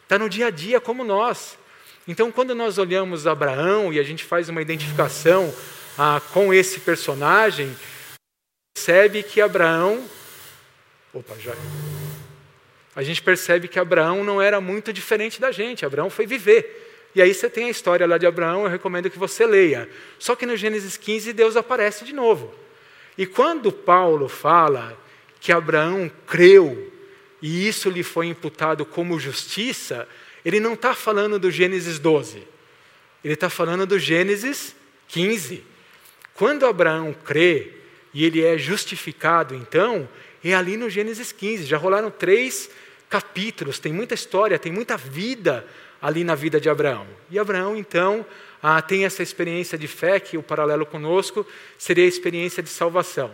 [0.03, 1.57] está no dia a dia como nós.
[2.07, 5.53] Então, quando nós olhamos Abraão e a gente faz uma identificação
[5.97, 7.75] ah, com esse personagem,
[8.73, 10.03] percebe que Abraão.
[11.13, 11.53] Opa, já
[12.95, 15.85] a gente percebe que Abraão não era muito diferente da gente.
[15.85, 17.09] Abraão foi viver.
[17.15, 19.89] E aí você tem a história lá de Abraão, eu recomendo que você leia.
[20.17, 22.53] Só que no Gênesis 15 Deus aparece de novo.
[23.17, 24.97] E quando Paulo fala
[25.39, 26.91] que Abraão creu
[27.41, 30.07] e isso lhe foi imputado como justiça,
[30.45, 32.47] ele não está falando do Gênesis 12.
[33.23, 34.75] Ele está falando do Gênesis
[35.07, 35.63] 15.
[36.33, 37.73] Quando Abraão crê
[38.13, 40.07] e ele é justificado, então,
[40.49, 41.65] é ali no Gênesis 15.
[41.65, 42.69] Já rolaram três
[43.09, 45.65] capítulos, tem muita história, tem muita vida
[46.01, 47.05] ali na vida de Abraão.
[47.29, 48.25] E Abraão, então,
[48.63, 51.45] ah, tem essa experiência de fé, que o paralelo conosco
[51.77, 53.31] seria a experiência de salvação.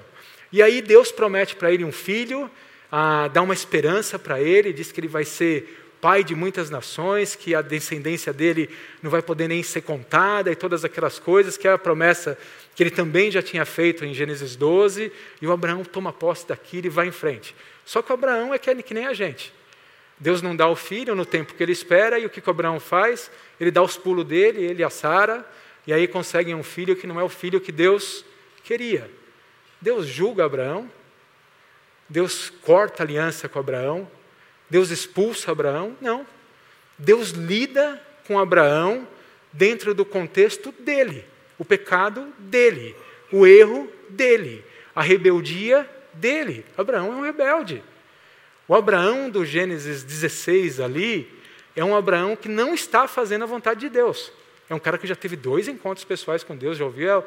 [0.51, 2.49] E aí Deus promete para ele um filho,
[2.91, 7.35] ah, dá uma esperança para ele, diz que ele vai ser pai de muitas nações,
[7.35, 8.69] que a descendência dele
[9.01, 12.37] não vai poder nem ser contada e todas aquelas coisas, que é a promessa
[12.77, 15.11] que ele também já tinha feito em Gênesis 12,
[15.41, 17.55] e o Abraão toma posse daquilo e vai em frente.
[17.83, 19.51] Só que o Abraão é que, é que nem a gente.
[20.19, 22.79] Deus não dá o filho no tempo que ele espera, e o que o Abraão
[22.79, 23.31] faz?
[23.59, 25.43] Ele dá os pulos dele, ele e a Sara,
[25.87, 28.23] e aí conseguem um filho que não é o filho que Deus
[28.63, 29.09] queria.
[29.81, 30.87] Deus julga Abraão,
[32.07, 34.07] Deus corta aliança com Abraão,
[34.69, 35.97] Deus expulsa Abraão?
[35.99, 36.27] Não.
[36.95, 39.07] Deus lida com Abraão
[39.51, 41.25] dentro do contexto dele,
[41.57, 42.95] o pecado dele,
[43.31, 44.63] o erro dele,
[44.95, 46.65] a rebeldia dele.
[46.77, 47.83] Abraão é um rebelde.
[48.67, 51.31] O Abraão do Gênesis 16 ali
[51.75, 54.31] é um Abraão que não está fazendo a vontade de Deus.
[54.69, 57.23] É um cara que já teve dois encontros pessoais com Deus, já ouviu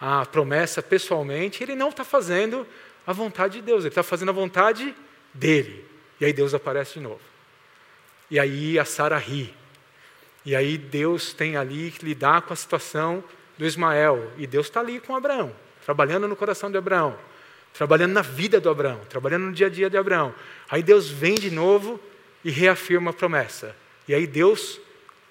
[0.00, 2.66] a, promessa pessoalmente, ele não está fazendo
[3.06, 4.94] a vontade de Deus, ele está fazendo a vontade
[5.32, 5.84] dele.
[6.20, 7.20] E aí Deus aparece de novo.
[8.30, 9.54] E aí a Sara ri.
[10.44, 13.24] E aí Deus tem ali que lidar com a situação
[13.62, 14.32] do Ismael.
[14.36, 15.54] E Deus está ali com Abraão,
[15.84, 17.16] trabalhando no coração de Abraão
[17.72, 20.34] trabalhando na vida do Abraão, trabalhando no dia a dia de Abraão.
[20.68, 21.98] Aí Deus vem de novo
[22.44, 23.74] e reafirma a promessa.
[24.06, 24.80] E aí Deus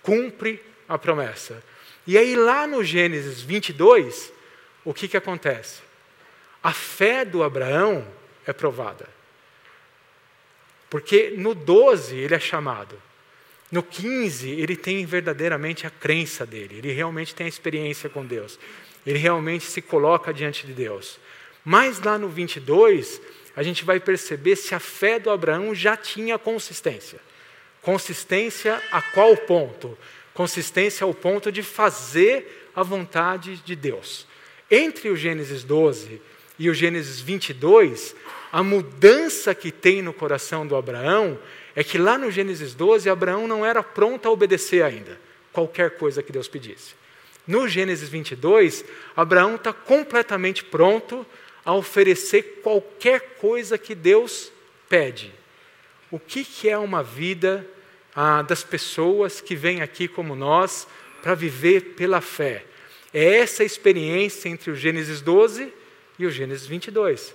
[0.02, 1.64] cumpre a promessa.
[2.06, 4.34] E aí lá no Gênesis 22,
[4.84, 5.82] o que, que acontece?
[6.64, 8.08] A fé do Abraão
[8.46, 9.08] é provada.
[10.90, 13.00] Porque no 12 ele é chamado.
[13.72, 16.78] No 15 ele tem verdadeiramente a crença dele.
[16.78, 18.60] Ele realmente tem a experiência com Deus.
[19.06, 21.20] Ele realmente se coloca diante de Deus.
[21.64, 23.22] Mas lá no 22,
[23.56, 27.20] a gente vai perceber se a fé do Abraão já tinha consistência.
[27.82, 29.98] Consistência a qual ponto?
[30.34, 34.28] Consistência ao ponto de fazer a vontade de Deus.
[34.70, 36.22] Entre o Gênesis 12
[36.58, 38.16] e o Gênesis 22,
[38.52, 41.40] a mudança que tem no coração do Abraão
[41.76, 45.20] é que lá no Gênesis 12, Abraão não era pronto a obedecer ainda,
[45.52, 46.94] qualquer coisa que Deus pedisse.
[47.48, 51.26] No Gênesis 22, Abraão está completamente pronto
[51.66, 54.52] a oferecer qualquer coisa que Deus
[54.90, 55.34] pede.
[56.10, 57.66] O que, que é uma vida
[58.16, 60.88] ah, das pessoas que vêm aqui como nós
[61.24, 62.66] para viver pela fé?
[63.14, 65.74] É essa experiência entre o Gênesis 12
[66.18, 67.34] e o Gênesis 22,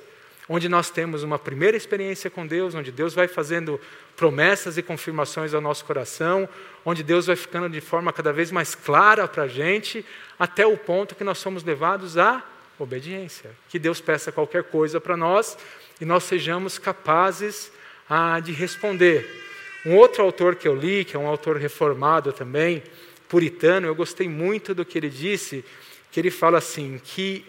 [0.48, 3.80] onde nós temos uma primeira experiência com Deus, onde Deus vai fazendo
[4.16, 6.48] promessas e confirmações ao nosso coração,
[6.84, 10.04] onde Deus vai ficando de forma cada vez mais clara para a gente,
[10.38, 12.44] até o ponto que nós somos levados a
[12.78, 13.50] obediência.
[13.68, 15.58] Que Deus peça qualquer coisa para nós
[16.00, 17.72] e nós sejamos capazes
[18.08, 19.44] ah, de responder.
[19.84, 22.82] Um outro autor que eu li, que é um autor reformado também,
[23.28, 25.64] puritano, eu gostei muito do que ele disse,
[26.10, 27.44] que ele fala assim, que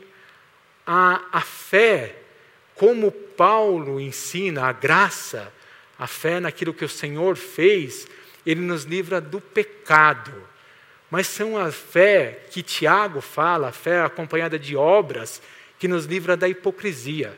[0.85, 2.15] a, a fé,
[2.77, 5.51] como Paulo ensina, a graça,
[5.97, 8.07] a fé naquilo que o Senhor fez,
[8.45, 10.47] ele nos livra do pecado
[11.09, 15.41] mas são a fé que Tiago fala, a fé acompanhada de obras,
[15.79, 17.37] que nos livra da hipocrisia.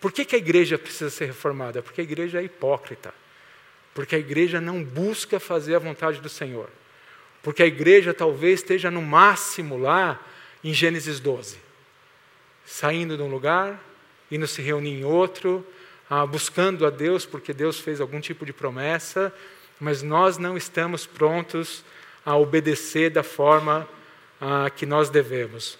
[0.00, 1.82] Por que, que a igreja precisa ser reformada?
[1.82, 3.12] Porque a igreja é hipócrita.
[3.94, 6.70] Porque a igreja não busca fazer a vontade do Senhor.
[7.42, 10.20] Porque a igreja talvez esteja no máximo lá
[10.64, 11.58] em Gênesis 12,
[12.64, 13.80] saindo de um lugar,
[14.30, 15.66] indo se reunir em outro,
[16.08, 19.32] ah, buscando a Deus porque Deus fez algum tipo de promessa,
[19.80, 21.84] mas nós não estamos prontos
[22.24, 23.88] a obedecer da forma
[24.40, 25.78] ah, que nós devemos.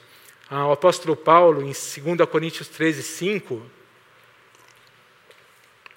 [0.48, 3.62] Ah, o apóstolo Paulo, em 2 Coríntios 13, 5,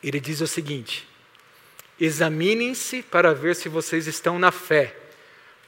[0.04, 1.08] ele diz o seguinte:
[2.00, 4.96] Examinem-se para ver se vocês estão na fé,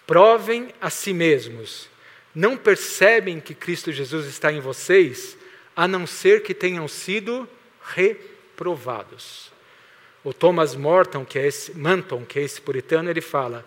[0.08, 1.90] provem a si mesmos.
[2.34, 5.38] Não percebem que Cristo Jesus está em vocês,
[5.76, 7.48] a não ser que tenham sido
[7.84, 9.52] reprovados.
[10.24, 13.66] O Thomas Morton, que é esse, Manton, que é esse puritano, ele fala: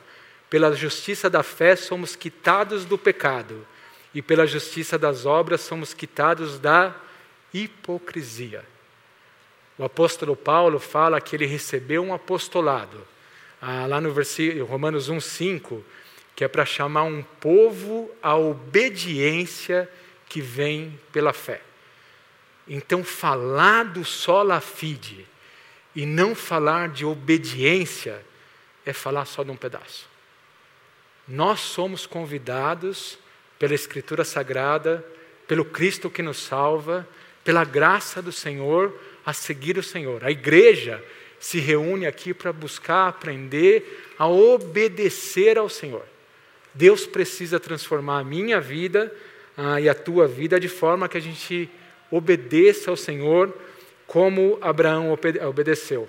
[0.49, 3.67] pela justiça da fé somos quitados do pecado,
[4.15, 6.95] e pela justiça das obras somos quitados da
[7.53, 8.65] hipocrisia.
[9.77, 13.05] O apóstolo Paulo fala que ele recebeu um apostolado,
[13.61, 15.83] ah, lá no versículo Romanos 1,5,
[16.37, 19.91] que é para chamar um povo à obediência
[20.29, 21.61] que vem pela fé.
[22.67, 25.27] Então, falar do sola fide
[25.95, 28.25] e não falar de obediência
[28.85, 30.09] é falar só de um pedaço.
[31.27, 33.19] Nós somos convidados
[33.59, 35.05] pela Escritura Sagrada,
[35.47, 37.07] pelo Cristo que nos salva,
[37.43, 40.25] pela graça do Senhor, a seguir o Senhor.
[40.25, 41.03] A igreja
[41.39, 46.05] se reúne aqui para buscar aprender a obedecer ao Senhor.
[46.73, 49.15] Deus precisa transformar a minha vida
[49.57, 51.71] ah, e a tua vida de forma que a gente
[52.17, 53.53] obedeça ao Senhor
[54.07, 55.17] como Abraão
[55.49, 56.09] obedeceu.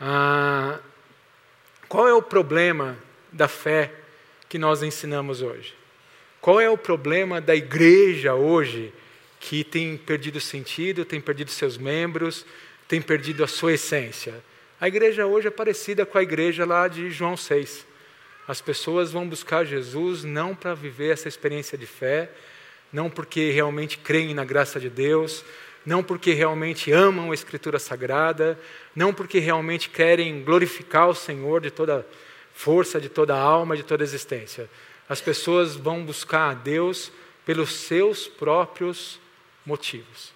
[0.00, 0.78] Ah,
[1.88, 2.96] qual é o problema
[3.32, 3.92] da fé
[4.48, 5.74] que nós ensinamos hoje?
[6.40, 8.92] Qual é o problema da igreja hoje
[9.38, 12.46] que tem perdido sentido, tem perdido seus membros,
[12.86, 14.42] tem perdido a sua essência?
[14.80, 17.84] A igreja hoje é parecida com a igreja lá de João 6.
[18.46, 22.30] As pessoas vão buscar Jesus não para viver essa experiência de fé,
[22.92, 25.44] não porque realmente creem na graça de Deus,
[25.84, 28.58] não porque realmente amam a Escritura Sagrada,
[28.94, 32.06] não porque realmente querem glorificar o Senhor de toda
[32.52, 34.68] força, de toda alma, de toda existência.
[35.08, 37.10] As pessoas vão buscar a Deus
[37.44, 39.18] pelos seus próprios
[39.64, 40.32] motivos,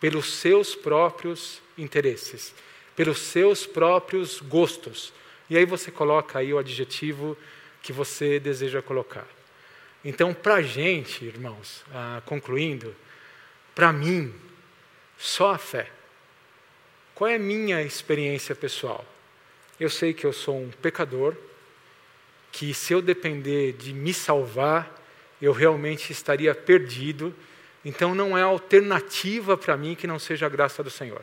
[0.00, 2.54] pelos seus próprios interesses
[2.96, 5.12] pelos seus próprios gostos.
[5.48, 7.36] E aí você coloca aí o adjetivo
[7.82, 9.26] que você deseja colocar.
[10.04, 12.94] Então, para a gente, irmãos, ah, concluindo,
[13.74, 14.34] para mim,
[15.16, 15.90] só a fé.
[17.14, 19.04] Qual é a minha experiência pessoal?
[19.80, 21.34] Eu sei que eu sou um pecador,
[22.52, 25.02] que se eu depender de me salvar,
[25.40, 27.34] eu realmente estaria perdido.
[27.84, 31.22] Então não é alternativa para mim que não seja a graça do Senhor.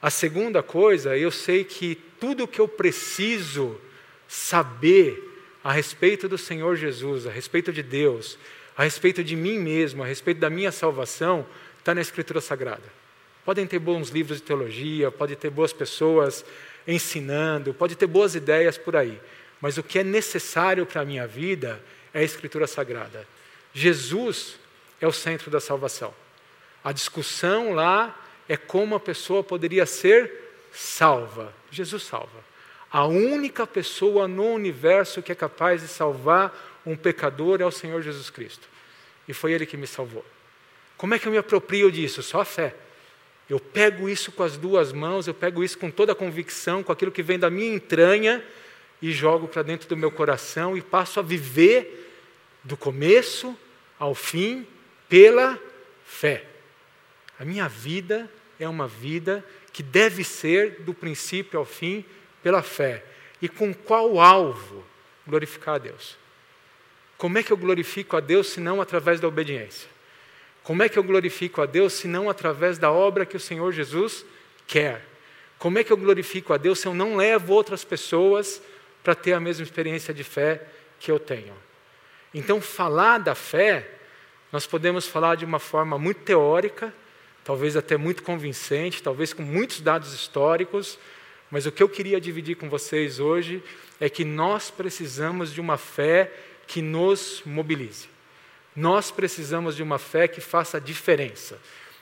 [0.00, 3.80] A segunda coisa, eu sei que tudo que eu preciso
[4.26, 5.27] saber
[5.62, 8.38] a respeito do Senhor Jesus, a respeito de Deus,
[8.76, 11.46] a respeito de mim mesmo, a respeito da minha salvação,
[11.78, 12.84] está na Escritura Sagrada.
[13.44, 16.44] Podem ter bons livros de teologia, pode ter boas pessoas
[16.86, 19.20] ensinando, pode ter boas ideias por aí,
[19.60, 21.82] mas o que é necessário para a minha vida
[22.14, 23.26] é a Escritura Sagrada.
[23.72, 24.56] Jesus
[25.00, 26.14] é o centro da salvação.
[26.82, 28.16] A discussão lá
[28.48, 30.30] é como a pessoa poderia ser
[30.72, 31.52] salva.
[31.70, 32.44] Jesus salva.
[32.90, 38.00] A única pessoa no universo que é capaz de salvar um pecador é o Senhor
[38.02, 38.68] Jesus Cristo.
[39.26, 40.24] E foi Ele que me salvou.
[40.96, 42.22] Como é que eu me aproprio disso?
[42.22, 42.74] Só a fé.
[43.48, 46.92] Eu pego isso com as duas mãos, eu pego isso com toda a convicção, com
[46.92, 48.44] aquilo que vem da minha entranha
[49.00, 52.10] e jogo para dentro do meu coração e passo a viver
[52.64, 53.56] do começo
[53.98, 54.66] ao fim
[55.08, 55.58] pela
[56.04, 56.44] fé.
[57.38, 62.04] A minha vida é uma vida que deve ser, do princípio ao fim,
[62.42, 63.04] pela fé.
[63.40, 64.84] E com qual alvo?
[65.26, 66.16] Glorificar a Deus.
[67.16, 69.88] Como é que eu glorifico a Deus se não através da obediência?
[70.62, 73.72] Como é que eu glorifico a Deus se não através da obra que o Senhor
[73.72, 74.24] Jesus
[74.66, 75.04] quer?
[75.58, 78.62] Como é que eu glorifico a Deus se eu não levo outras pessoas
[79.02, 80.62] para ter a mesma experiência de fé
[81.00, 81.54] que eu tenho?
[82.32, 83.88] Então, falar da fé,
[84.52, 86.92] nós podemos falar de uma forma muito teórica,
[87.42, 90.98] talvez até muito convincente, talvez com muitos dados históricos,
[91.50, 93.62] mas o que eu queria dividir com vocês hoje
[94.00, 96.30] é que nós precisamos de uma fé
[96.66, 98.08] que nos mobilize.
[98.76, 101.58] Nós precisamos de uma fé que faça diferença.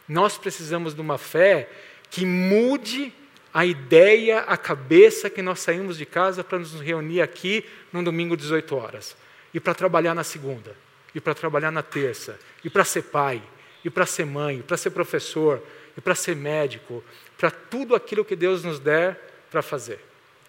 [0.09, 1.69] Nós precisamos de uma fé
[2.11, 3.13] que mude
[3.55, 8.37] a ideia, a cabeça que nós saímos de casa para nos reunir aqui no domingo
[8.37, 9.17] 18 horas,
[9.55, 10.77] e para trabalhar na segunda,
[11.15, 13.43] e para trabalhar na terça, e para ser pai,
[13.83, 15.63] e para ser mãe, para ser professor,
[15.97, 17.03] e para ser médico,
[17.39, 20.01] para tudo aquilo que Deus nos der para fazer.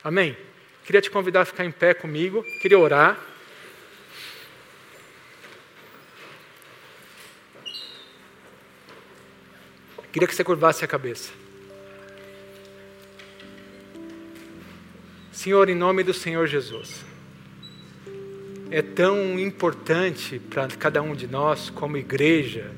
[0.03, 0.37] Amém?
[0.85, 3.19] Queria te convidar a ficar em pé comigo, queria orar.
[10.13, 11.31] Queria que você curvasse a cabeça.
[15.31, 17.05] Senhor, em nome do Senhor Jesus,
[18.71, 22.71] é tão importante para cada um de nós, como igreja,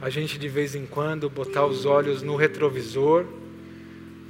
[0.00, 3.26] a gente de vez em quando botar os olhos no retrovisor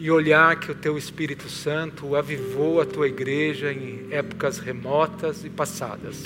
[0.00, 5.50] e olhar que o teu Espírito Santo avivou a tua igreja em épocas remotas e
[5.50, 6.24] passadas.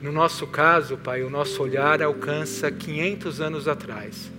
[0.00, 4.32] No nosso caso, Pai, o nosso olhar alcança 500 anos atrás.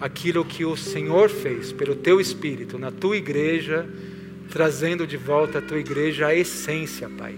[0.00, 3.84] Aquilo que o Senhor fez pelo teu Espírito na tua igreja,
[4.48, 7.34] trazendo de volta a tua igreja a essência, Pai.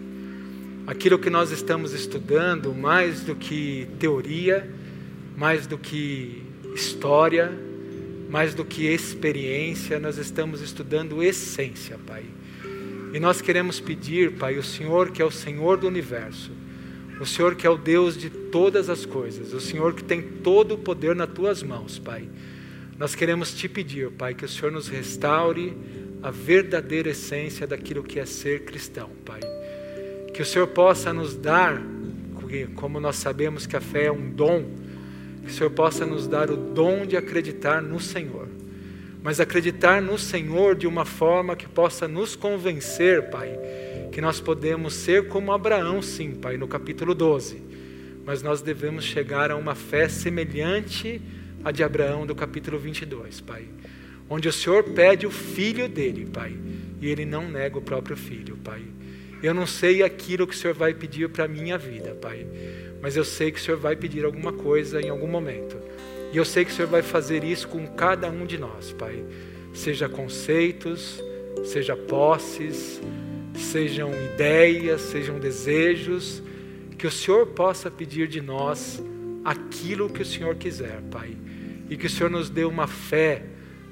[0.86, 4.68] Aquilo que nós estamos estudando, mais do que teoria,
[5.34, 6.42] mais do que
[6.74, 7.50] história,
[8.28, 12.24] mais do que experiência, nós estamos estudando essência, Pai.
[13.14, 16.52] E nós queremos pedir, Pai, o Senhor que é o Senhor do universo,
[17.18, 20.74] o Senhor que é o Deus de todas as coisas, o Senhor que tem todo
[20.74, 22.28] o poder nas tuas mãos, Pai.
[22.98, 25.74] Nós queremos te pedir, Pai, que o Senhor nos restaure
[26.22, 29.40] a verdadeira essência daquilo que é ser cristão, Pai.
[30.34, 31.80] Que o Senhor possa nos dar,
[32.74, 34.64] como nós sabemos que a fé é um dom,
[35.42, 38.48] que o Senhor possa nos dar o dom de acreditar no Senhor.
[39.22, 43.58] Mas acreditar no Senhor de uma forma que possa nos convencer, Pai,
[44.12, 47.62] que nós podemos ser como Abraão, sim, Pai, no capítulo 12.
[48.24, 51.20] Mas nós devemos chegar a uma fé semelhante
[51.64, 53.64] à de Abraão do capítulo 22, Pai.
[54.30, 56.54] Onde o Senhor pede o filho dele, Pai,
[57.00, 58.82] e ele não nega o próprio filho, Pai.
[59.42, 62.46] Eu não sei aquilo que o Senhor vai pedir para a minha vida, Pai
[63.00, 65.76] mas eu sei que o Senhor vai pedir alguma coisa em algum momento.
[66.32, 69.24] E eu sei que o Senhor vai fazer isso com cada um de nós, Pai.
[69.72, 71.22] Seja conceitos,
[71.64, 73.00] seja posses,
[73.54, 76.42] sejam ideias, sejam desejos,
[76.96, 79.02] que o Senhor possa pedir de nós
[79.44, 81.36] aquilo que o Senhor quiser, Pai.
[81.88, 83.44] E que o Senhor nos dê uma fé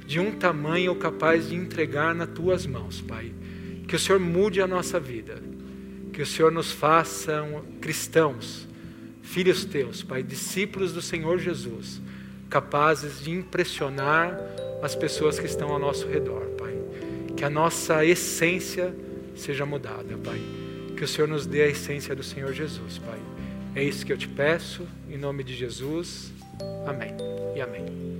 [0.06, 3.32] de um tamanho capaz de entregar nas tuas mãos, Pai.
[3.88, 5.42] Que o Senhor mude a nossa vida.
[6.12, 7.44] Que o Senhor nos faça
[7.80, 8.68] cristãos,
[9.26, 12.00] filhos teus, Pai, discípulos do Senhor Jesus,
[12.48, 14.38] capazes de impressionar
[14.82, 16.74] as pessoas que estão ao nosso redor, Pai.
[17.36, 18.94] Que a nossa essência
[19.34, 20.40] seja mudada, Pai.
[20.96, 23.18] Que o Senhor nos dê a essência do Senhor Jesus, Pai.
[23.74, 26.32] É isso que eu te peço, em nome de Jesus.
[26.86, 27.14] Amém
[27.54, 28.15] e amém.